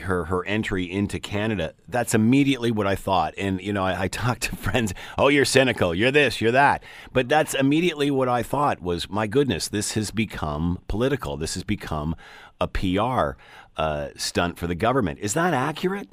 [0.02, 1.74] her her entry into Canada.
[1.88, 3.34] That's immediately what I thought.
[3.36, 4.94] And you know, I, I talked to friends.
[5.18, 5.94] Oh, you're cynical.
[5.94, 6.40] You're this.
[6.40, 6.82] You're that.
[7.12, 11.36] But that's immediately what I thought was, my goodness, this has become political.
[11.36, 12.14] This has become
[12.62, 13.38] a PR
[13.76, 15.18] uh, stunt for the government.
[15.20, 16.08] Is that accurate?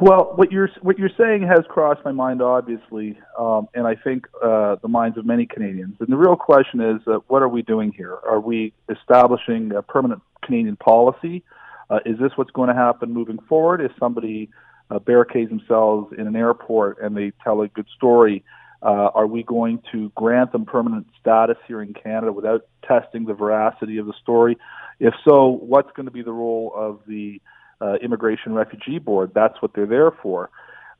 [0.00, 4.26] Well, what you're what you're saying has crossed my mind, obviously, um, and I think
[4.42, 5.96] uh, the minds of many Canadians.
[6.00, 8.18] And the real question is, uh, what are we doing here?
[8.28, 11.44] Are we establishing a permanent Canadian policy?
[11.88, 13.80] Uh, is this what's going to happen moving forward?
[13.80, 14.50] If somebody
[14.90, 18.44] uh, barricades themselves in an airport and they tell a good story,
[18.86, 23.34] uh, are we going to grant them permanent status here in Canada without testing the
[23.34, 24.56] veracity of the story?
[25.00, 27.42] If so, what's going to be the role of the
[27.80, 29.32] uh, Immigration Refugee Board?
[29.34, 30.50] That's what they're there for.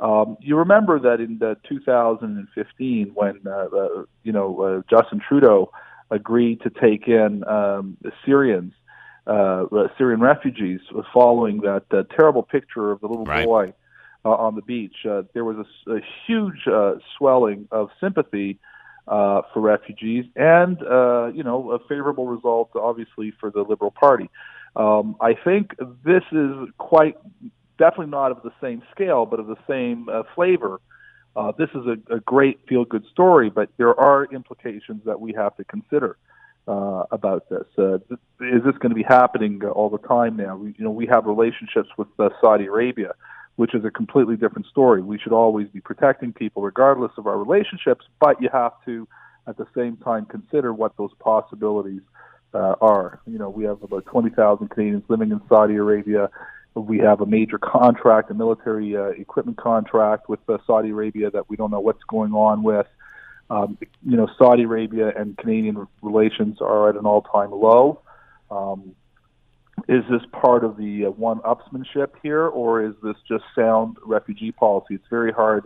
[0.00, 5.70] Um, you remember that in 2015, when uh, uh, you know uh, Justin Trudeau
[6.10, 8.72] agreed to take in um, Syrians,
[9.28, 9.64] uh,
[9.96, 10.80] Syrian refugees,
[11.14, 13.46] following that uh, terrible picture of the little right.
[13.46, 13.72] boy
[14.26, 14.96] uh, on the beach.
[15.08, 18.58] Uh, there was a, a huge uh, swelling of sympathy
[19.06, 24.28] uh, for refugees, and uh, you know a favorable result, obviously, for the Liberal Party.
[24.74, 27.16] Um, I think this is quite
[27.78, 30.80] definitely not of the same scale, but of the same uh, flavor.
[31.36, 35.54] Uh, this is a, a great feel-good story, but there are implications that we have
[35.56, 36.16] to consider
[36.66, 37.66] uh, about this.
[37.78, 40.56] Uh, th- is this going to be happening all the time now?
[40.56, 43.12] We, you know, we have relationships with uh, Saudi Arabia
[43.56, 45.02] which is a completely different story.
[45.02, 49.08] We should always be protecting people regardless of our relationships, but you have to,
[49.46, 52.02] at the same time, consider what those possibilities
[52.54, 53.20] uh, are.
[53.26, 56.30] You know, we have about 20,000 Canadians living in Saudi Arabia.
[56.74, 61.48] We have a major contract, a military uh, equipment contract with uh, Saudi Arabia that
[61.48, 62.86] we don't know what's going on with.
[63.48, 68.02] Um, you know, Saudi Arabia and Canadian relations are at an all-time low.
[68.50, 68.94] Um,
[69.88, 74.94] is this part of the uh, one-upsmanship here, or is this just sound refugee policy?
[74.94, 75.64] It's very hard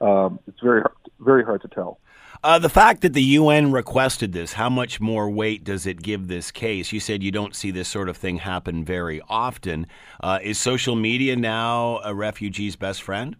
[0.00, 0.82] Um, it's very
[1.20, 1.98] very hard to tell.
[2.44, 6.28] Uh, the fact that the UN requested this, how much more weight does it give
[6.28, 6.92] this case?
[6.92, 9.86] You said you don't see this sort of thing happen very often.
[10.22, 13.36] Uh, is social media now a refugee's best friend?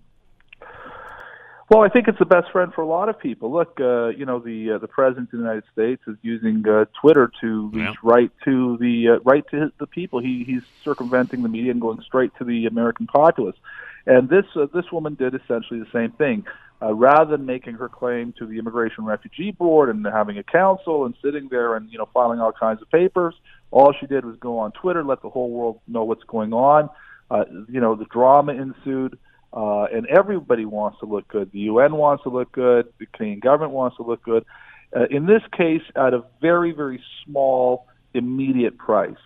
[1.68, 3.52] Well, I think it's the best friend for a lot of people.
[3.52, 6.84] Look, uh, you know, the uh, the president of the United States is using uh,
[7.00, 7.94] Twitter to reach Yeah.
[8.04, 10.20] right to the uh, right to the people.
[10.20, 13.56] He he's circumventing the media and going straight to the American populace.
[14.06, 16.44] And this uh, this woman did essentially the same thing.
[16.80, 21.06] Uh, rather than making her claim to the Immigration Refugee Board and having a council
[21.06, 23.34] and sitting there and you know filing all kinds of papers,
[23.72, 26.90] all she did was go on Twitter, let the whole world know what's going on.
[27.28, 29.18] Uh, you know, the drama ensued.
[29.56, 31.50] Uh, and everybody wants to look good.
[31.50, 32.92] The UN wants to look good.
[32.98, 34.44] The Canadian government wants to look good.
[34.94, 39.16] Uh, in this case, at a very, very small, immediate price.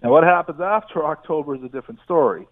[0.00, 2.46] Now, what happens after October is a different story,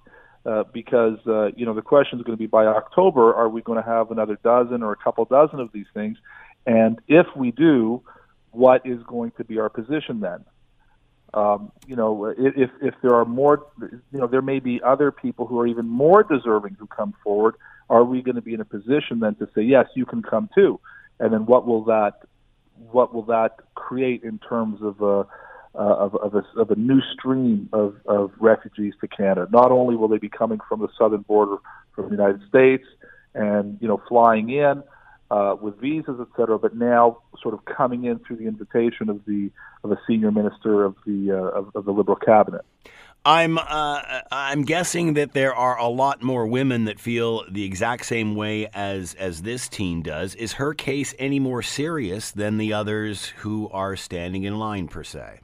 [0.45, 3.63] uh, because uh, you know the question is going to be by October, are we
[3.63, 6.19] going to have another dozen or a couple dozen of these things?
[6.67, 8.03] And if we do,
[8.51, 10.45] what is going to be our position then?
[11.35, 15.47] Um, you know, if if there are more, you know, there may be other people
[15.47, 17.57] who are even more deserving who come forward.
[17.89, 20.49] Are we going to be in a position then to say yes, you can come
[20.55, 20.81] too?
[21.21, 22.23] And then what will that
[22.91, 25.27] what will that create in terms of a
[25.79, 29.47] uh, of, of, a, of a new stream of, of refugees to Canada?
[29.51, 31.57] Not only will they be coming from the southern border
[31.95, 32.85] from the United States
[33.35, 34.83] and you know flying in,
[35.31, 39.25] uh, with visas, et cetera, but now sort of coming in through the invitation of
[39.27, 39.51] the
[39.85, 42.65] of a senior minister of the uh, of, of the Liberal cabinet.
[43.25, 48.07] I'm uh, I'm guessing that there are a lot more women that feel the exact
[48.07, 50.37] same way as as this teen does.
[50.37, 55.03] Is her case any more serious than the others who are standing in line per
[55.03, 55.41] se?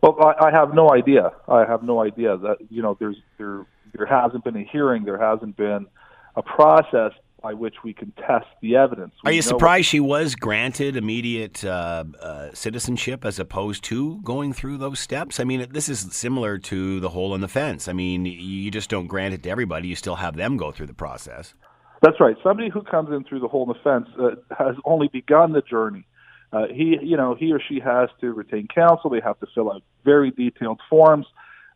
[0.00, 1.32] Well, I, I have no idea.
[1.48, 5.04] I have no idea that you know there's there there hasn't been a hearing.
[5.04, 5.88] There hasn't been
[6.36, 7.10] a process
[7.42, 9.14] by which we can test the evidence.
[9.24, 14.78] Are you surprised she was granted immediate uh, uh, citizenship as opposed to going through
[14.78, 15.38] those steps?
[15.38, 17.88] I mean, this is similar to the hole in the fence.
[17.88, 20.86] I mean, you just don't grant it to everybody; you still have them go through
[20.86, 21.54] the process.
[22.02, 22.36] That's right.
[22.42, 25.62] Somebody who comes in through the hole in the fence uh, has only begun the
[25.62, 26.06] journey.
[26.52, 29.10] Uh, he, you know, he or she has to retain counsel.
[29.10, 31.26] They have to fill out very detailed forms.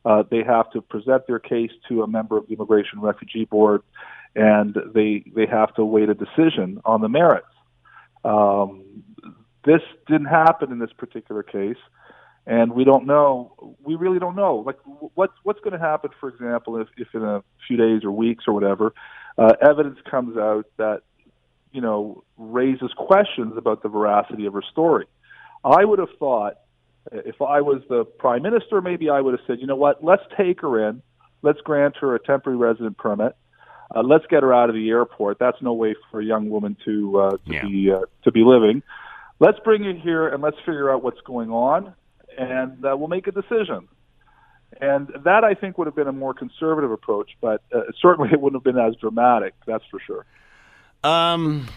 [0.05, 3.83] Uh, they have to present their case to a member of the Immigration Refugee Board,
[4.35, 7.47] and they they have to await a decision on the merits.
[8.25, 9.03] Um,
[9.65, 11.77] this didn't happen in this particular case,
[12.47, 13.77] and we don't know.
[13.83, 14.57] We really don't know.
[14.57, 14.79] Like,
[15.15, 18.45] what's what's going to happen, for example, if, if in a few days or weeks
[18.47, 18.95] or whatever,
[19.39, 21.03] uh, evidence comes out that
[21.73, 25.07] you know raises questions about the veracity of her story.
[25.65, 26.55] I would have thought
[27.11, 30.23] if I was the prime minister, maybe I would have said, you know what, let's
[30.37, 31.03] take her in,
[31.43, 33.35] let's grant her a temporary resident permit,
[33.95, 35.39] uh, let's get her out of the airport.
[35.39, 37.63] That's no way for a young woman to uh, to Yeah.
[37.63, 38.83] be uh, to be living.
[39.39, 41.95] Let's bring her here and let's figure out what's going on,
[42.39, 43.89] and uh, we'll make a decision.
[44.81, 48.41] And that I think would have been a more conservative approach, but uh, certainly it
[48.41, 49.55] wouldn't have been as dramatic.
[49.67, 50.25] That's for sure.
[51.05, 51.69] Um,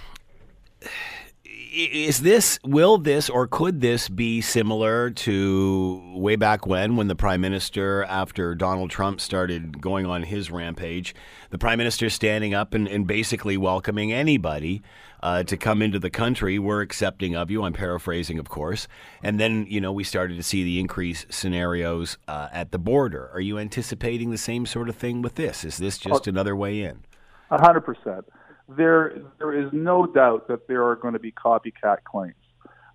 [1.76, 7.16] is this, will this, or could this be similar to way back when, when the
[7.16, 11.14] prime minister, after Donald Trump started going on his rampage,
[11.50, 14.82] the prime minister standing up and, and basically welcoming anybody
[15.22, 16.58] uh, to come into the country?
[16.58, 17.64] We're accepting of you.
[17.64, 18.88] I'm paraphrasing, of course.
[19.22, 23.30] And then, you know, we started to see the increased scenarios uh, at the border.
[23.34, 25.66] Are you anticipating the same sort of thing with this?
[25.66, 27.04] Is this just another way in?
[27.52, 28.26] A hundred percent.
[28.68, 32.36] There, there is no doubt that there are going to be copycat claims.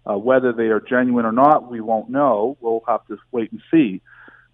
[0.05, 2.57] Uh, whether they are genuine or not, we won't know.
[2.61, 4.01] We'll have to wait and see.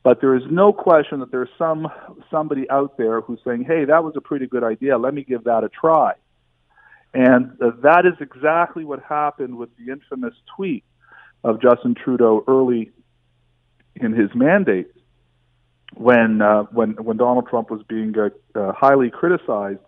[0.03, 1.89] But there is no question that there's some
[2.31, 4.99] somebody out there who's saying, "Hey, that was a pretty good idea.
[4.99, 6.13] Let me give that a try."
[7.15, 10.85] And uh, that is exactly what happened with the infamous tweet
[11.43, 12.93] of Justin Trudeau early
[13.95, 14.91] in his mandate,
[15.95, 19.81] when uh, when when Donald Trump was being uh, uh, highly criticized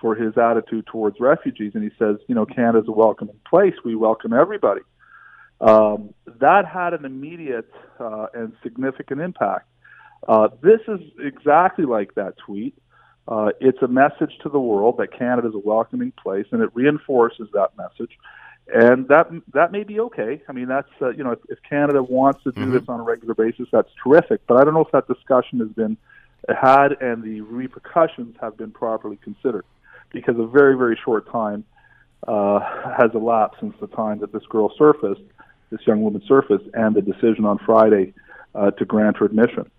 [0.00, 3.74] for his attitude towards refugees, and he says, you know, Canada's a welcoming place.
[3.84, 4.82] We welcome everybody.
[5.60, 9.66] Um, that had an immediate uh, and significant impact.
[10.28, 12.74] Uh, this is exactly like that tweet.
[13.28, 16.70] Uh, it's a message to the world that Canada is a welcoming place, and it
[16.74, 18.16] reinforces that message.
[18.72, 20.42] And that that may be okay.
[20.48, 23.02] I mean, that's uh, you know, if, if Canada wants to do this on a
[23.04, 24.40] regular basis, that's terrific.
[24.48, 25.96] But I don't know if that discussion has been
[26.48, 29.64] had and the repercussions have been properly considered,
[30.16, 31.62] because a very very short time
[32.26, 32.58] uh,
[32.96, 35.20] has elapsed since the time that this girl surfaced,
[35.70, 38.14] this young woman surfaced, and the decision on Friday
[38.54, 39.70] uh, to grant her admission.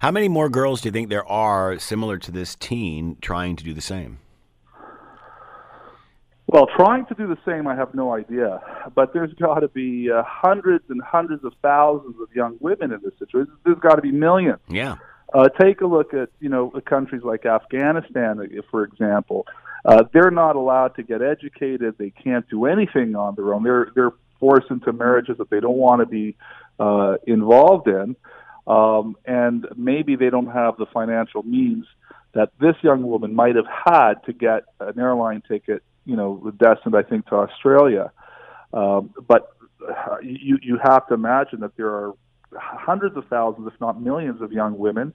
[0.00, 3.64] How many more girls do you think there are similar to this teen trying to
[3.64, 4.18] do the same?
[6.46, 8.60] Well, trying to do the same, I have no idea.
[8.94, 13.00] But there's got to be uh, hundreds and hundreds of thousands of young women in
[13.02, 13.52] this situation.
[13.64, 14.58] There's got to be millions.
[14.68, 14.96] Yeah.
[15.32, 19.46] Uh, take a look at you know countries like Afghanistan, uh, for example.
[19.84, 21.94] Uh, they're not allowed to get educated.
[21.98, 23.62] They can't do anything on their own.
[23.62, 26.36] They're they're forced into marriages that they don't want to be
[26.78, 28.16] uh, involved in,
[28.66, 31.86] um, and maybe they don't have the financial means
[32.32, 36.96] that this young woman might have had to get an airline ticket you know, destined,
[36.96, 38.12] I think, to Australia.
[38.72, 39.50] Um, but
[39.86, 42.12] uh, you you have to imagine that there are
[42.54, 45.14] hundreds of thousands, if not millions, of young women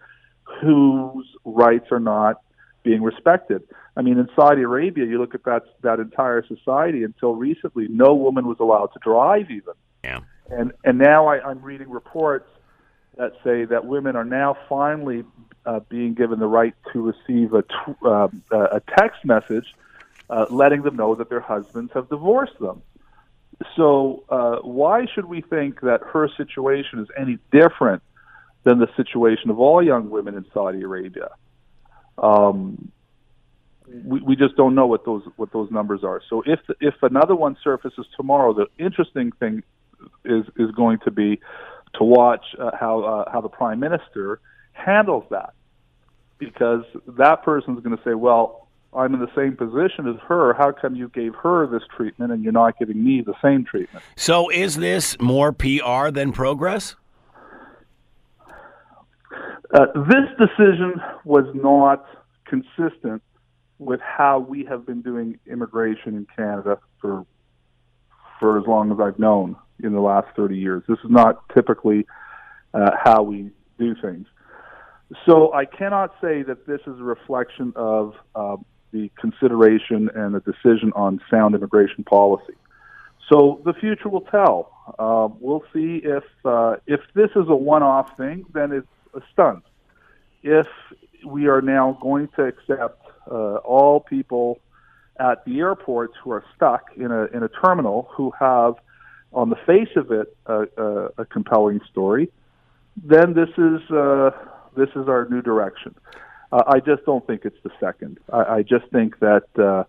[0.62, 2.42] whose rights are not
[2.84, 3.64] being respected.
[4.00, 7.04] I mean, in Saudi Arabia, you look at that that entire society.
[7.04, 9.74] Until recently, no woman was allowed to drive, even.
[10.06, 10.22] Yeah.
[10.50, 12.48] And and now I, I'm reading reports
[13.18, 15.26] that say that women are now finally
[15.66, 19.76] uh, being given the right to receive a t- uh, a text message
[20.30, 22.82] uh, letting them know that their husbands have divorced them.
[23.76, 28.02] So, uh, why should we think that her situation is any different
[28.64, 31.32] than the situation of all young women in Saudi Arabia?
[32.18, 32.94] Um,
[34.04, 36.22] we, we just don't know what those what those numbers are.
[36.30, 39.64] So, if if another one surfaces tomorrow, the interesting thing
[40.26, 41.40] is is going to be
[41.96, 44.40] to watch uh, how uh, how the prime minister
[44.74, 45.54] handles that,
[46.38, 50.54] because that person is going to say, well, I'm in the same position as her.
[50.54, 54.04] How come you gave her this treatment and you're not giving me the same treatment?
[54.16, 56.96] So, is this more PR than progress?
[59.72, 62.06] Uh, this decision was not
[62.46, 63.22] consistent
[63.80, 67.26] with how we have been doing immigration in Canada for
[68.40, 70.84] for as long as I've known in the last 30 years.
[70.88, 72.06] This is not typically
[72.74, 74.28] uh, how we do things.
[75.26, 78.58] So I cannot say that this is a reflection of uh,
[78.92, 82.54] the consideration and the decision on sound immigration policy.
[83.28, 84.72] So the future will tell.
[84.98, 89.64] Uh, we'll see if uh, if this is a one-off thing, then it's a stunt.
[90.42, 90.68] If
[91.26, 94.60] we are now going to accept uh, all people
[95.20, 98.76] at the airports who are stuck in a in a terminal who have,
[99.34, 102.32] on the face of it, a, a, a compelling story,
[103.04, 104.32] then this is uh,
[104.76, 105.96] this is our new direction.
[106.52, 108.18] Uh, I just don't think it's the second.
[108.32, 109.84] I, I just think that uh,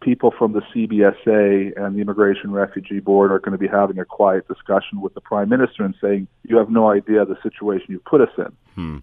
[0.00, 4.04] people from the CBSA and the Immigration Refugee Board are going to be having a
[4.04, 8.00] quiet discussion with the Prime Minister and saying, "You have no idea the situation you
[8.00, 8.98] put us in." Hmm.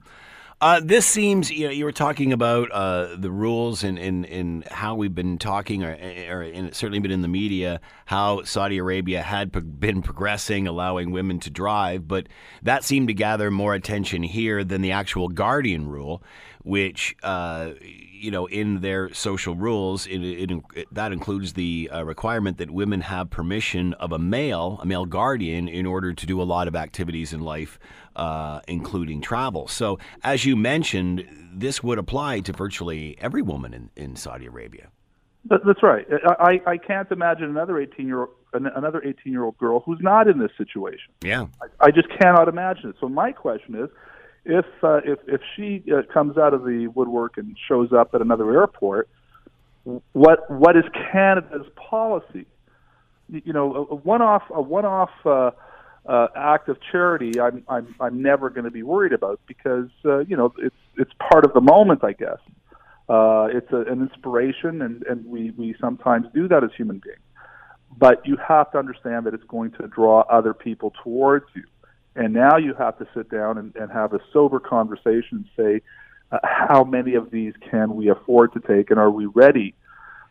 [0.66, 5.14] Uh, this seems, you know, you were talking about uh, the rules and, how we've
[5.14, 9.54] been talking, or, or and it's certainly been in the media, how Saudi Arabia had
[9.54, 12.26] pro- been progressing, allowing women to drive, but
[12.64, 16.24] that seemed to gather more attention here than the actual Guardian rule,
[16.66, 22.04] which, uh, you know, in their social rules, it, it, it, that includes the uh,
[22.04, 26.42] requirement that women have permission of a male, a male guardian, in order to do
[26.42, 27.80] a lot of activities in life
[28.16, 29.68] uh, including travel.
[29.68, 34.90] So, as you mentioned, this would apply to virtually every woman in, in Saudi Arabia.
[35.48, 36.08] That's right.
[36.40, 40.40] I, I can't imagine another 18 year another 18 year old girl who's not in
[40.40, 41.14] this situation.
[41.22, 42.96] Yeah, I, I just cannot imagine it.
[43.00, 43.90] So my question is,
[44.46, 48.22] if uh, if if she uh, comes out of the woodwork and shows up at
[48.22, 49.10] another airport,
[50.14, 52.46] what what is Canada's policy?
[53.28, 55.52] You know, a one off a one off uh,
[56.08, 60.20] uh, act of charity, I'm I'm I'm never going to be worried about because uh,
[60.20, 62.38] you know it's it's part of the moment, I guess.
[63.08, 67.20] Uh, it's a, an inspiration, and and we we sometimes do that as human beings.
[67.98, 71.64] But you have to understand that it's going to draw other people towards you,
[72.16, 75.82] and now you have to sit down and, and have a sober conversation and say,
[76.32, 79.76] uh, how many of these can we afford to take, and are we ready?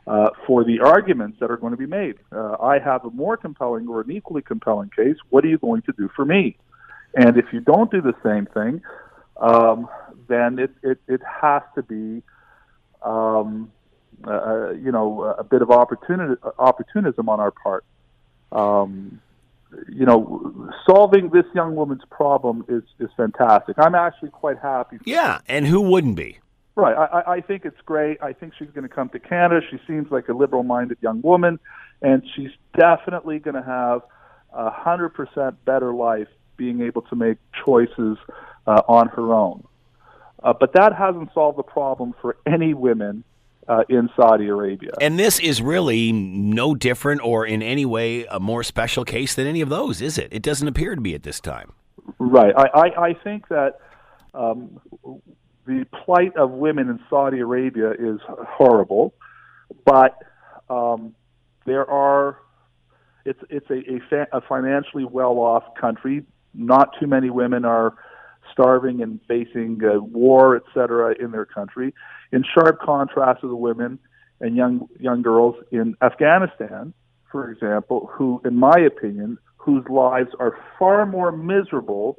[0.07, 2.17] uh, for the arguments that are going to be made.
[2.31, 5.17] Uh, I have a more compelling or an equally compelling case.
[5.31, 6.57] What are you going to do for me?
[7.15, 8.83] And if you don't do the same thing,
[9.37, 9.89] um,
[10.29, 12.23] then it, it, it has to be,
[13.03, 13.71] um,
[14.27, 17.85] uh, you know, a bit of opportunity, opportunism on our part.
[18.53, 19.21] Um,
[19.89, 23.77] you know, solving this young woman's problem is, is fantastic.
[23.79, 24.99] I'm actually quite happy.
[25.05, 26.39] Yeah, and who wouldn't be?
[26.77, 26.97] Right.
[26.97, 28.21] I, I think it's great.
[28.23, 29.61] I think she's going to come to Canada.
[29.71, 31.61] She seems like a liberal-minded young woman,
[32.03, 34.03] and she's definitely going to have
[34.53, 38.17] a hundred percent better life being able to make choices
[38.67, 39.65] uh, on her own.
[40.43, 43.25] Uh, but that hasn't solved the problem for any women
[43.69, 44.93] uh, in Saudi Arabia.
[45.01, 49.47] And this is really no different or in any way a more special case than
[49.47, 50.29] any of those, is it?
[50.33, 51.73] It doesn't appear to be at this time.
[52.19, 52.55] Right.
[52.57, 53.81] I, I, I think that
[54.35, 54.81] um,
[55.67, 59.15] the plight of women in Saudi Arabia is horrible,
[59.85, 60.19] but
[60.69, 61.15] um,
[61.65, 62.39] there are
[63.25, 66.25] it's it's a a, fa- a financially well off country.
[66.53, 67.95] Not too many women are
[68.53, 71.95] starving and facing uh, war, et cetera, in their country.
[72.35, 74.01] In sharp contrast to the women
[74.41, 76.93] and young young girls in Afghanistan,
[77.31, 82.17] for example, who, in my opinion, whose lives are far more miserable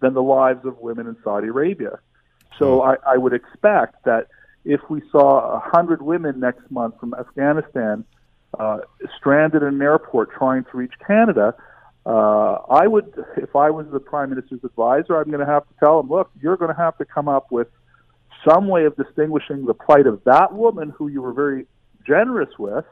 [0.00, 1.98] than the lives of women in Saudi Arabia.
[2.60, 4.28] So I, I would expect that
[4.64, 8.04] if we saw a hundred women next month from Afghanistan
[8.60, 8.78] uh,
[9.18, 11.54] stranded in an airport trying to reach Canada,
[12.06, 15.74] uh, I would, if I was the prime minister's advisor, I'm going to have to
[15.80, 17.66] tell him, look, you're going to have to come up with
[18.48, 21.66] some way of distinguishing the plight of that woman who you were very
[22.06, 22.84] generous with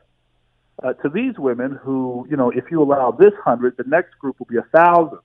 [0.82, 4.38] uh, to these women who, you know, if you allow this hundred, the next group
[4.38, 5.20] will be a thousand.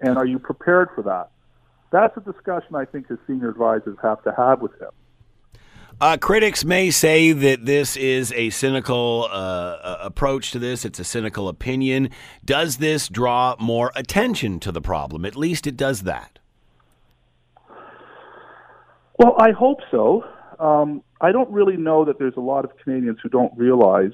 [0.00, 1.30] And are you prepared for that?
[1.90, 4.90] That's a discussion I think his senior advisors have to have with him.
[5.98, 10.84] Uh, critics may say that this is a cynical uh, approach to this.
[10.84, 12.10] It's a cynical opinion.
[12.44, 15.24] Does this draw more attention to the problem?
[15.24, 16.35] At least it does that.
[19.18, 20.24] Well, I hope so.
[20.58, 24.12] Um, I don't really know that there's a lot of Canadians who don't realize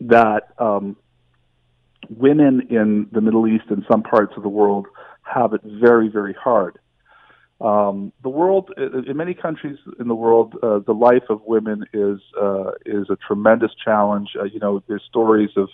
[0.00, 0.96] that um,
[2.08, 4.86] women in the Middle East and some parts of the world
[5.22, 6.78] have it very, very hard.
[7.60, 12.18] Um, the world, in many countries in the world, uh, the life of women is
[12.40, 14.30] uh, is a tremendous challenge.
[14.38, 15.68] Uh, you know, there's stories of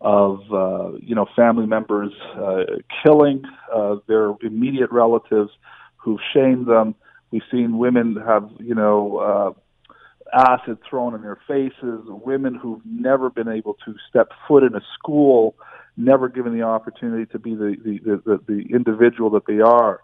[0.00, 2.64] of uh, you know family members uh,
[3.04, 5.50] killing uh, their immediate relatives
[5.96, 6.96] who've shamed them.
[7.32, 12.04] We've seen women have you know uh, acid thrown in their faces.
[12.06, 15.56] Women who've never been able to step foot in a school,
[15.96, 20.00] never given the opportunity to be the the the, the individual that they are.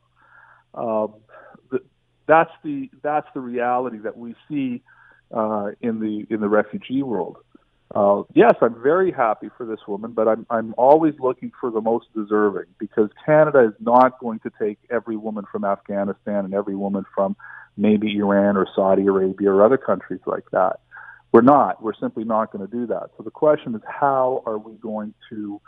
[0.75, 1.15] Um,
[2.27, 4.83] that's the that's the reality that we see
[5.35, 7.37] uh, in the in the refugee world.
[7.95, 11.81] Uh, yes, I'm very happy for this woman, but I'm I'm always looking for the
[11.81, 16.77] most deserving because Canada is not going to take every woman from Afghanistan and every
[16.77, 17.35] woman from
[17.79, 20.81] maybe Iran or Saudi Arabia or other countries like that.
[21.33, 21.83] We're not.
[21.83, 23.11] We're simply not going to do that.
[23.17, 25.61] So the question is, how are we going to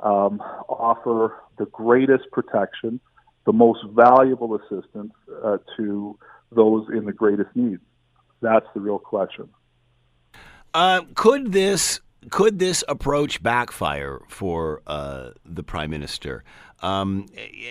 [0.00, 3.00] um, offer the greatest protection
[3.44, 5.12] the most valuable assistance
[5.44, 6.18] uh, to
[6.50, 7.78] those in the greatest need?
[8.40, 9.48] That's the real question.
[10.74, 12.00] Uh, could this
[12.30, 16.44] could this approach backfire for uh, the prime minister?
[16.80, 17.26] Um,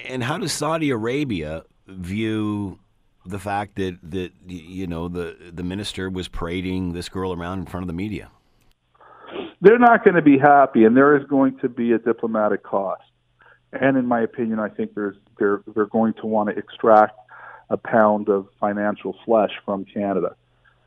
[0.08, 2.80] and how does Saudi Arabia view
[3.26, 7.66] the fact that that you know the the minister was parading this girl around in
[7.66, 8.30] front of the media?
[9.62, 13.04] They're not going to be happy, and there is going to be a diplomatic cost.
[13.74, 17.18] And in my opinion, I think there's they're they're going to want to extract
[17.70, 20.36] a pound of financial flesh from Canada.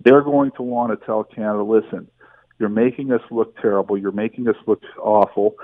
[0.01, 2.09] They're going to want to tell Canada, listen,
[2.59, 5.55] you're making us look terrible, you're making us look awful,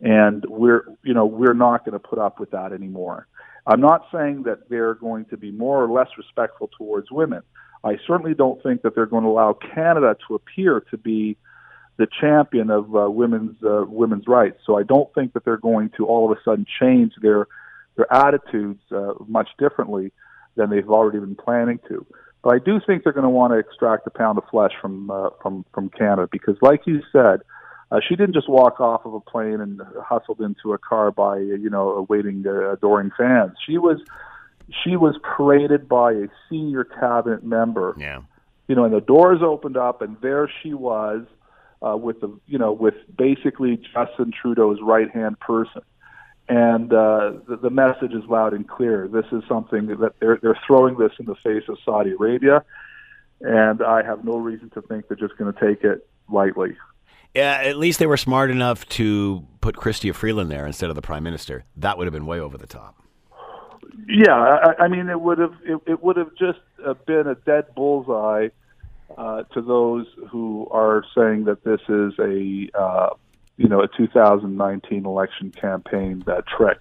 [0.00, 3.26] and we're you know we're not going to put up with that anymore.
[3.66, 7.42] I'm not saying that they're going to be more or less respectful towards women.
[7.84, 11.36] I certainly don't think that they're going to allow Canada to appear to be
[11.98, 14.58] the champion of uh, women's uh, women's rights.
[14.64, 17.46] So I don't think that they're going to all of a sudden change their
[17.96, 20.12] their attitudes uh, much differently
[20.56, 22.06] than they've already been planning to.
[22.42, 25.10] But I do think they're going to want to extract a pound of flesh from
[25.10, 27.40] uh, from from Canada because, like you said,
[27.90, 31.38] uh, she didn't just walk off of a plane and hustled into a car by
[31.38, 33.52] you know waiting uh, adoring fans.
[33.66, 34.00] She was
[34.84, 37.94] she was paraded by a senior cabinet member.
[37.98, 38.22] Yeah.
[38.68, 41.26] You know, and the doors opened up, and there she was
[41.82, 45.82] uh, with the you know with basically Justin Trudeau's right hand person.
[46.50, 49.06] And uh, the, the message is loud and clear.
[49.06, 52.64] This is something that they're they're throwing this in the face of Saudi Arabia,
[53.40, 56.76] and I have no reason to think they're just going to take it lightly.
[57.36, 61.02] Yeah, at least they were smart enough to put Chrystia Freeland there instead of the
[61.02, 61.64] prime minister.
[61.76, 62.96] That would have been way over the top.
[64.08, 67.36] Yeah, I, I mean, it would have it, it would have just uh, been a
[67.36, 68.48] dead bullseye
[69.16, 73.10] uh, to those who are saying that this is a uh,
[73.60, 76.78] you know a 2019 election campaign that trick.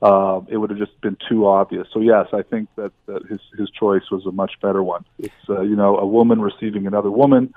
[0.00, 1.88] Uh, it would have just been too obvious.
[1.92, 5.04] So yes, I think that, that his his choice was a much better one.
[5.18, 7.52] It's uh, you know a woman receiving another woman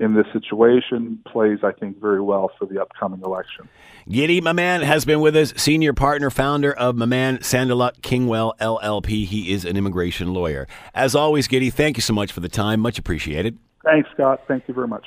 [0.00, 3.68] in this situation plays, I think, very well for the upcoming election.
[4.06, 9.24] Guidy Mamann has been with us, senior partner, founder of Mamann Sandaluk Kingwell LLP.
[9.24, 10.66] He is an immigration lawyer.
[10.94, 12.80] As always, Giddy, thank you so much for the time.
[12.80, 13.56] Much appreciated.
[13.84, 14.42] Thanks, Scott.
[14.46, 15.06] Thank you very much.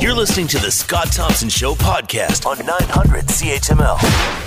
[0.00, 4.44] You're listening to the Scott Thompson Show podcast on 900 CHML.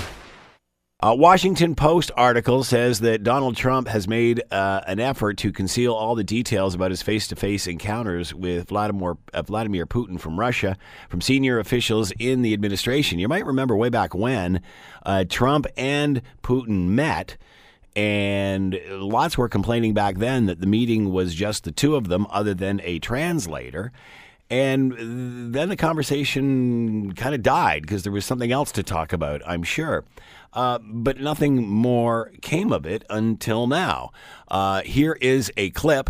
[1.00, 5.94] A Washington Post article says that Donald Trump has made uh, an effort to conceal
[5.94, 10.76] all the details about his face-to-face encounters with Vladimir uh, Vladimir Putin from Russia
[11.08, 13.20] from senior officials in the administration.
[13.20, 14.60] You might remember way back when
[15.06, 17.36] uh, Trump and Putin met.
[17.94, 22.26] And lots were complaining back then that the meeting was just the two of them,
[22.30, 23.92] other than a translator.
[24.50, 29.42] And then the conversation kind of died because there was something else to talk about,
[29.46, 30.04] I'm sure.
[30.54, 34.10] Uh, but nothing more came of it until now.
[34.48, 36.08] Uh, here is a clip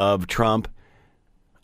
[0.00, 0.66] of Trump,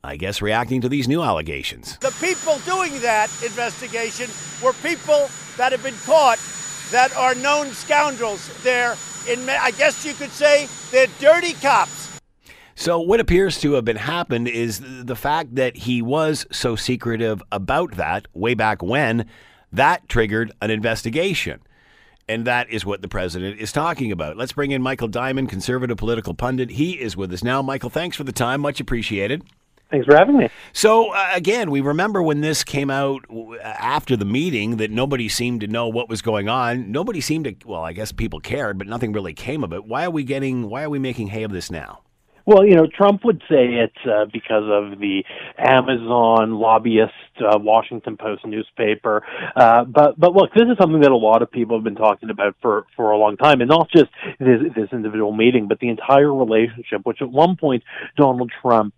[0.05, 1.99] I guess, reacting to these new allegations.
[1.99, 4.31] The people doing that investigation
[4.63, 6.39] were people that have been caught
[6.93, 8.49] that are known scoundrels.
[8.63, 8.95] They're,
[9.29, 12.06] in, I guess you could say, they're dirty cops.
[12.79, 17.43] So, what appears to have been happened is the fact that he was so secretive
[17.51, 19.25] about that way back when,
[19.73, 21.61] that triggered an investigation.
[22.29, 24.37] And that is what the president is talking about.
[24.37, 26.69] Let's bring in Michael Diamond, conservative political pundit.
[26.73, 27.63] He is with us now.
[27.63, 28.61] Michael, thanks for the time.
[28.61, 29.43] Much appreciated.
[29.91, 30.51] Thanks for having me.
[30.75, 33.25] So, uh, again, we remember when this came out
[33.63, 36.93] after the meeting that nobody seemed to know what was going on.
[36.93, 39.87] Nobody seemed to, well, I guess people cared, but nothing really came of it.
[39.87, 42.03] Why are we getting, why are we making hay of this now?
[42.47, 45.25] Well, you know, Trump would say it's uh, because of the
[45.59, 49.25] Amazon lobbyist uh, Washington Post newspaper.
[49.57, 52.31] Uh, but but look, this is something that a lot of people have been talking
[52.31, 55.89] about for for a long time, and not just this this individual meeting, but the
[55.89, 57.01] entire relationship.
[57.03, 57.83] Which at one point
[58.17, 58.95] Donald Trump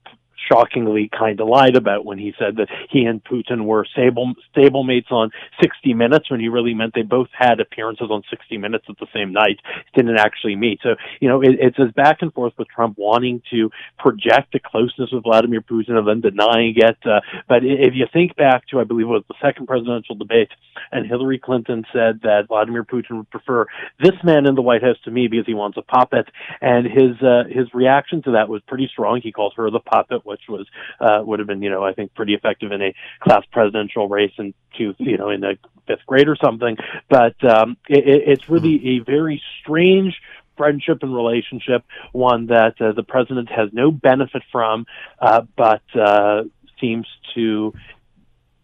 [0.51, 5.11] shockingly kind of lied about when he said that he and Putin were stable stablemates
[5.11, 5.31] on
[5.63, 9.07] 60 Minutes when he really meant they both had appearances on 60 Minutes at the
[9.15, 9.61] same night,
[9.95, 10.81] didn't actually meet.
[10.83, 14.61] So you know it, it's this back and forth with Trump wanting to project a
[14.61, 16.99] closeness with Vladimir Putin and then denying it.
[17.05, 20.51] Uh, but if you think back to I believe it was the second presidential debate,
[20.93, 23.67] and Hillary Clinton said that Vladimir Putin would prefer
[24.01, 26.27] this man in the White House to me because he wants a puppet,
[26.61, 29.21] and his uh, his reaction to that was pretty strong.
[29.23, 30.67] He called her the puppet was
[31.01, 34.33] uh, would have been, you know, I think pretty effective in a class presidential race
[34.39, 36.77] and to, you know, in the fifth grade or something.
[37.09, 39.03] But um, it, it's really mm-hmm.
[39.03, 40.21] a very strange
[40.57, 44.87] friendship and relationship, one that uh, the president has no benefit from,
[45.21, 46.43] uh, but uh,
[46.81, 47.73] seems to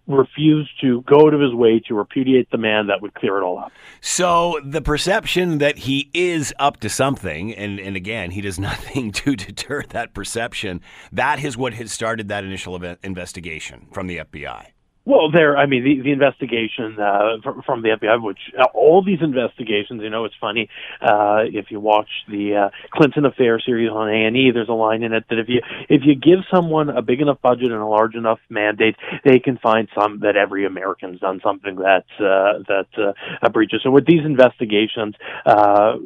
[0.07, 3.59] refused to go of his way to repudiate the man that would clear it all
[3.59, 3.73] up.
[4.01, 9.13] So the perception that he is up to something, and, and again, he does nothing
[9.13, 10.81] to deter that perception,
[11.13, 14.74] that is what has started that initial investigation from the FBI.
[15.07, 15.55] Well, there.
[15.57, 17.37] I mean, the, the investigation uh,
[17.67, 20.71] from, the FBI, which uh, all these investigations, you know, it's funny.
[21.03, 24.73] Uh, if you watch the uh, Clinton Affair series on A and E, there's a
[24.73, 27.83] line in it that if you if you give someone a big enough budget and
[27.83, 28.97] a large enough mandate,
[29.27, 33.81] they can find some that every American's done something that uh, that uh, breaches.
[33.83, 35.17] So with these investigations.
[35.45, 35.97] Uh,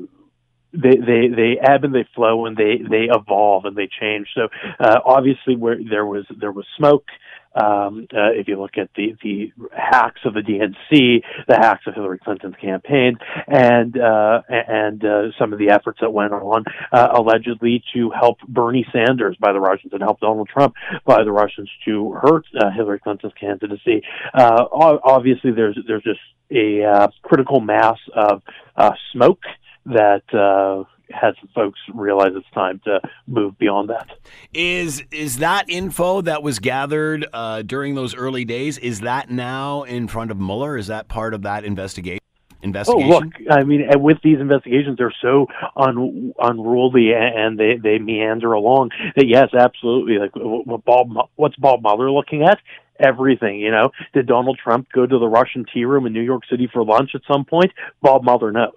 [0.73, 4.29] they they they ebb and they flow and they they evolve and they change.
[4.35, 7.07] So uh, obviously, where there was there was smoke,
[7.55, 11.95] um, uh, if you look at the, the hacks of the DNC, the hacks of
[11.95, 17.09] Hillary Clinton's campaign, and uh, and uh, some of the efforts that went on uh,
[17.15, 20.75] allegedly to help Bernie Sanders by the Russians and help Donald Trump
[21.05, 24.03] by the Russians to hurt uh, Hillary Clinton's candidacy.
[24.35, 26.21] Uh, obviously, there's there's just
[26.51, 28.43] a critical mass of
[29.13, 29.43] smoke
[29.87, 34.09] that has folks realize it's time to move beyond that.
[34.53, 38.79] Is is that info that was gathered uh, during those early days?
[38.79, 40.77] Is that now in front of Mueller?
[40.77, 42.21] Is that part of that investigation?
[42.61, 43.13] Investigation?
[43.13, 43.33] Oh, look!
[43.51, 45.47] I mean, with these investigations, they're so
[45.77, 50.19] un- unruly and they they meander along that yes, absolutely.
[50.19, 52.59] Like what Bob, what's Bob Mueller looking at?
[53.01, 53.61] everything.
[53.61, 56.69] You know, did Donald Trump go to the Russian tea room in New York City
[56.73, 57.73] for lunch at some point?
[58.03, 58.73] Bob Mueller knows.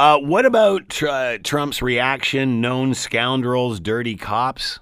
[0.00, 2.62] Uh, what about uh, Trump's reaction?
[2.62, 4.78] Known scoundrels, dirty cops.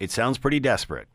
[0.00, 1.08] It sounds pretty desperate.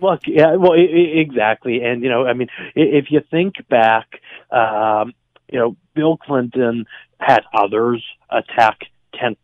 [0.00, 4.06] Look, yeah, well, exactly, and you know, I mean, if you think back,
[4.50, 5.12] um,
[5.52, 6.86] you know, Bill Clinton
[7.18, 8.78] had others attack
[9.12, 9.36] Ken,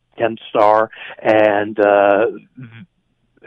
[0.48, 0.90] Starr,
[1.22, 2.28] and uh,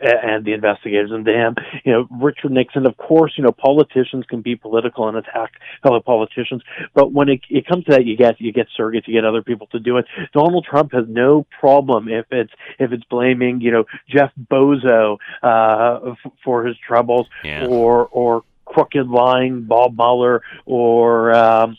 [0.01, 1.55] and the investigators and him.
[1.83, 5.99] You know, Richard Nixon, of course, you know, politicians can be political and attack fellow
[5.99, 6.61] politicians,
[6.93, 9.41] but when it, it comes to that, you get you get surrogates, you get other
[9.41, 10.05] people to do it.
[10.33, 16.11] Donald Trump has no problem if it's if it's blaming you know Jeff Bozo uh,
[16.11, 17.65] f- for his troubles yeah.
[17.65, 21.77] or or crooked lying Bob Mueller or um,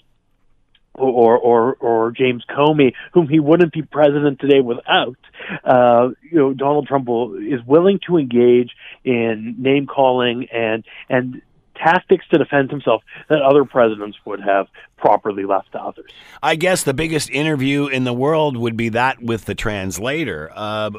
[0.96, 5.16] or or or James Comey, whom he wouldn't be president today without.
[5.64, 8.70] Uh, you know, Donald Trump will, is willing to engage
[9.04, 11.42] in name calling and and
[11.76, 14.66] tactics to defend himself that other presidents would have
[14.96, 16.10] properly left to others.
[16.42, 20.50] I guess the biggest interview in the world would be that with the translator.
[20.54, 20.90] Uh,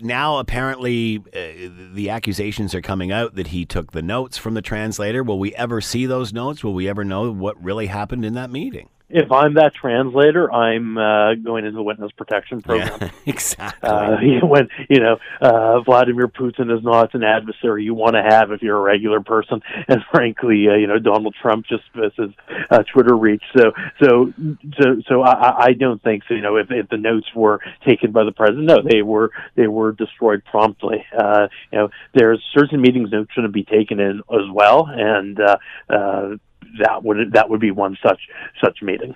[0.00, 4.62] now, apparently, uh, the accusations are coming out that he took the notes from the
[4.62, 5.22] translator.
[5.22, 6.64] Will we ever see those notes?
[6.64, 8.88] Will we ever know what really happened in that meeting?
[9.10, 12.98] If I'm that translator, I'm uh, going into the witness protection program.
[13.00, 13.88] Yeah, exactly.
[13.88, 18.50] Uh, when you know uh, Vladimir Putin is not an adversary you want to have
[18.50, 22.34] if you're a regular person, and frankly, uh, you know Donald Trump just misses
[22.70, 23.42] uh, Twitter reach.
[23.56, 24.32] So, so,
[24.80, 26.34] so, so I, I don't think so.
[26.34, 29.66] You know, if, if the notes were taken by the president, no, they were they
[29.66, 31.04] were destroyed promptly.
[31.16, 35.56] Uh, you know, there's certain meetings notes shouldn't be taken in as well, and uh,
[35.90, 36.36] uh,
[36.80, 38.20] that would that would be one such
[38.62, 39.14] such meeting.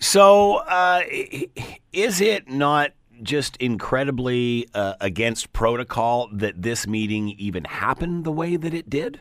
[0.00, 1.02] So, uh,
[1.92, 8.56] is it not just incredibly uh, against protocol that this meeting even happened the way
[8.56, 9.20] that it did?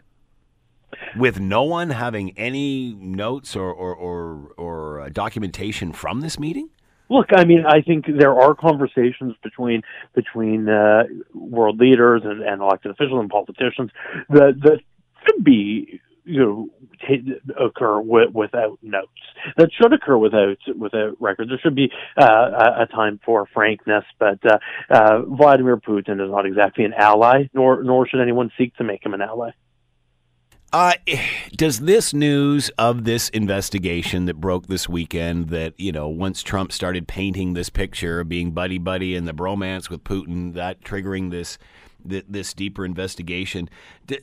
[1.18, 6.70] With no one having any notes or, or, or, or uh, documentation from this meeting?
[7.10, 9.82] Look, I mean, I think there are conversations between
[10.14, 11.04] between uh,
[11.34, 13.92] world leaders and, and elected officials and politicians
[14.30, 14.80] that that
[15.26, 16.70] should be you know
[17.60, 19.08] occur w- without notes.
[19.58, 21.50] That should occur without without records.
[21.50, 24.58] There should be uh, a, a time for frankness, but uh,
[24.90, 29.06] uh, Vladimir Putin is not exactly an ally, nor nor should anyone seek to make
[29.06, 29.52] him an ally.
[30.74, 30.94] Uh,
[31.56, 36.74] does this news of this investigation that broke this weekend that, you know, once Trump
[36.74, 41.32] started painting this picture of being buddy buddy and the bromance with Putin, that triggering
[41.32, 41.58] this
[42.08, 43.70] this deeper investigation.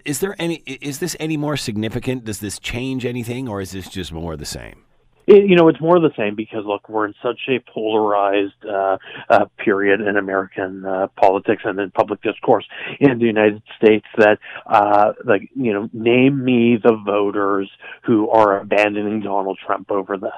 [0.04, 0.56] Is there any?
[0.66, 2.24] Is this any more significant?
[2.24, 4.84] Does this change anything, or is this just more of the same?
[5.26, 8.64] It, you know, it's more of the same because look, we're in such a polarized
[8.68, 8.98] uh,
[9.30, 12.66] uh, period in American uh, politics and in public discourse
[13.00, 17.70] in the United States that, uh, like, you know, name me the voters
[18.02, 20.32] who are abandoning Donald Trump over this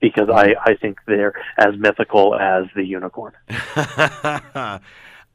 [0.00, 3.32] because I, I think they're as mythical as the unicorn.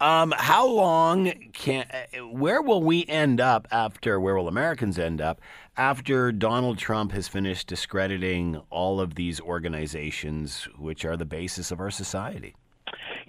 [0.01, 1.85] Um, how long can?
[2.31, 4.19] Where will we end up after?
[4.19, 5.39] Where will Americans end up
[5.77, 11.79] after Donald Trump has finished discrediting all of these organizations, which are the basis of
[11.79, 12.55] our society?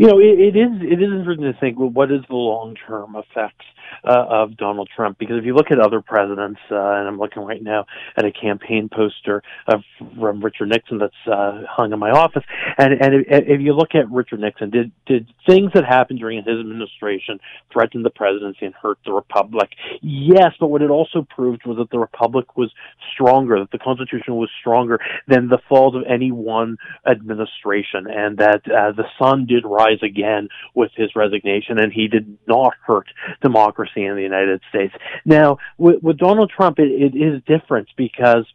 [0.03, 1.79] You know, it, it is it is interesting to think.
[1.79, 3.65] Well, what is the long term effects
[4.03, 5.17] uh, of Donald Trump?
[5.17, 7.87] Because if you look at other presidents, uh, and I'm looking right now
[8.17, 9.85] at a campaign poster of,
[10.19, 12.43] from Richard Nixon that's uh, hung in my office,
[12.79, 16.39] and and if, if you look at Richard Nixon, did did things that happened during
[16.39, 17.39] his administration
[17.73, 19.69] threaten the presidency and hurt the republic?
[20.03, 22.73] Yes, but what it also proved was that the republic was
[23.15, 24.99] stronger, that the Constitution was stronger
[25.29, 26.77] than the falls of any one
[27.09, 32.39] administration, and that uh, the sun did rise again with his resignation, and he did
[32.47, 33.09] not hurt
[33.43, 34.95] democracy in the United States.
[35.25, 38.47] Now, with, with Donald Trump, it, it is different because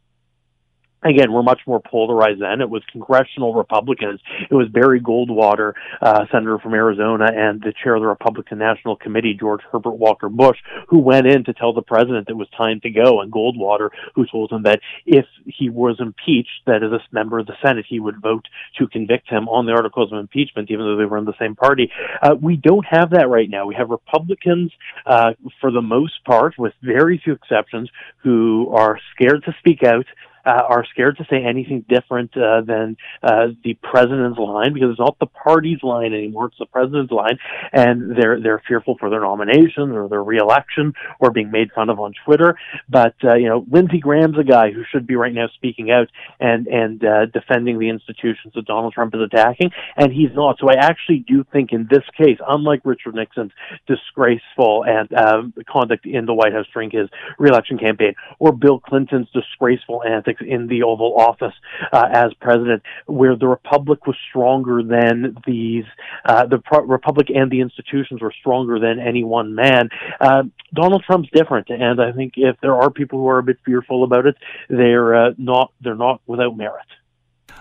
[1.04, 2.62] again, we're much more polarized then.
[2.62, 4.20] It was congressional Republicans.
[4.50, 8.96] It was Barry Goldwater, uh, senator from Arizona, and the chair of the Republican National
[8.96, 12.80] Committee, George Herbert Walker Bush, who went in to tell the president it was time
[12.82, 17.00] to go, and Goldwater, who told him that if he was impeached, that as a
[17.12, 18.48] member of the Senate, he would vote
[18.80, 21.56] to convict him on the articles of impeachment, even though they were in the same
[21.56, 21.92] party.
[22.22, 23.66] Uh, we don't have that right now.
[23.66, 24.72] We have Republicans,
[25.06, 27.90] uh, for the most part, with very few exceptions,
[28.24, 30.06] who are scared to speak out
[30.48, 35.00] uh, are scared to say anything different uh, than uh, the president's line because it's
[35.00, 37.38] not the party's line anymore; it's the president's line,
[37.74, 42.00] and they're they're fearful for their nomination or their reelection or being made fun of
[42.00, 42.58] on Twitter.
[42.88, 46.08] But uh, you know, Lindsey Graham's a guy who should be right now speaking out
[46.40, 50.58] and and uh, defending the institutions that Donald Trump is attacking, and he's not.
[50.60, 53.52] So I actually do think in this case, unlike Richard Nixon's
[53.86, 59.28] disgraceful and um, conduct in the White House during his reelection campaign, or Bill Clinton's
[59.34, 61.54] disgraceful antics in the Oval Office
[61.92, 65.86] uh, as president, where the Republic was stronger than these,
[66.26, 69.90] uh, the Pro- Republic and the institutions were stronger than any one man.
[70.20, 73.58] Uh, Donald Trump's different, and I think if there are people who are a bit
[73.66, 74.36] fearful about it,
[74.70, 76.86] they're uh, not they're not without merit.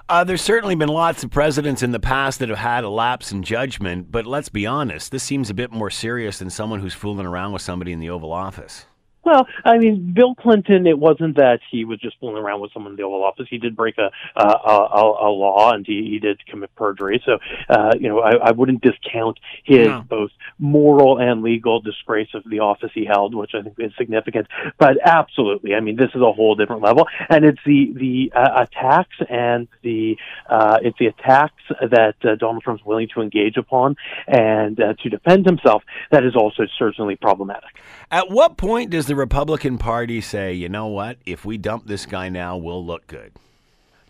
[0.08, 3.32] Uh, there's certainly been lots of presidents in the past that have had a lapse
[3.32, 6.94] in judgment, but let's be honest, this seems a bit more serious than someone who's
[6.94, 8.86] fooling around with somebody in the Oval Office.
[9.26, 10.86] Well, I mean, Bill Clinton.
[10.86, 13.48] It wasn't that he was just fooling around with someone in the Oval Office.
[13.50, 17.20] He did break a a, a, a law, and he, he did commit perjury.
[17.26, 20.04] So, uh, you know, I, I wouldn't discount his no.
[20.08, 24.46] both moral and legal disgrace of the office he held, which I think is significant.
[24.78, 28.64] But absolutely, I mean, this is a whole different level, and it's the the uh,
[28.64, 30.16] attacks and the
[30.48, 33.96] uh, it's the attacks that uh, Donald Trump's willing to engage upon
[34.28, 37.80] and uh, to defend himself that is also certainly problematic.
[38.08, 41.18] At what point does the the Republican Party say, you know what?
[41.26, 43.32] If we dump this guy now, we'll look good?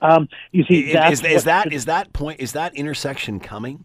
[0.02, 3.84] Um, you see, is, is, is that is that point is that intersection coming?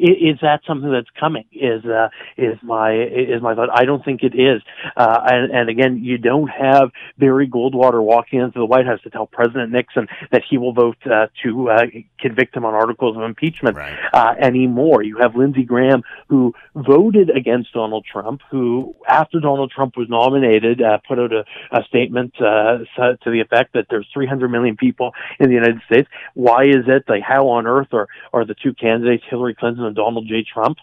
[0.00, 1.44] Is that something that's coming?
[1.52, 3.68] Is uh, is my is my thought?
[3.72, 4.62] I don't think it is.
[4.96, 9.10] Uh, and, and again, you don't have Barry Goldwater walking into the White House to
[9.10, 11.82] tell President Nixon that he will vote uh, to uh,
[12.18, 13.98] convict him on articles of impeachment Right.
[14.12, 15.02] uh, anymore.
[15.02, 20.80] You have Lindsey Graham who voted against Donald Trump, who after Donald Trump was nominated,
[20.82, 25.12] uh, put out a, a statement uh, to the effect that there's 300 million people
[25.38, 26.08] in the United States.
[26.34, 27.04] Why is it?
[27.08, 30.44] Like, how on earth are are the two candidates, Hillary Clinton and Donald J.
[30.44, 30.78] Trump?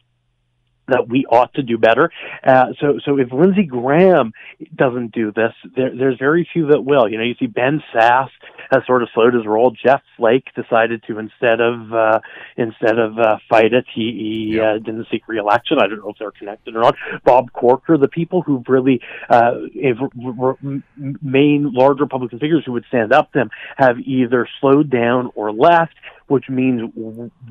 [0.88, 2.12] that we ought to do better.
[2.43, 4.32] Uh, so, so if Lindsey Graham
[4.76, 7.10] doesn't do this, there, there's very few that will.
[7.10, 8.30] You know, you see Ben Sasse
[8.72, 9.72] has sort of slowed his roll.
[9.72, 12.20] Jeff Flake decided to instead of uh,
[12.58, 15.78] instead of uh, fight it, he, he uh, didn't seek re-election.
[15.80, 16.95] I don't know if they're connected or not.
[17.24, 20.84] Bob Corker, the people who've really uh, if, r- r- m-
[21.22, 25.51] main large Republican figures who would stand up to him have either slowed down or
[25.51, 25.93] left
[26.28, 26.92] which means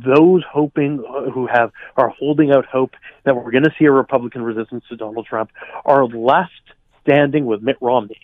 [0.05, 2.93] those hoping uh, who have are holding out hope
[3.25, 5.51] that we're going to see a Republican resistance to Donald Trump
[5.85, 6.53] are left
[7.03, 8.21] standing with Mitt Romney.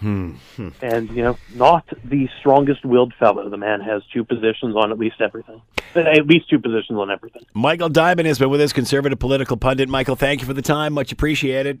[0.00, 3.48] And you know, not the strongest willed fellow.
[3.48, 5.60] The man has two positions on at least everything.
[5.96, 7.42] At least two positions on everything.
[7.52, 9.88] Michael Diamond has been with us, conservative political pundit.
[9.88, 10.92] Michael, thank you for the time.
[10.92, 11.80] Much appreciated.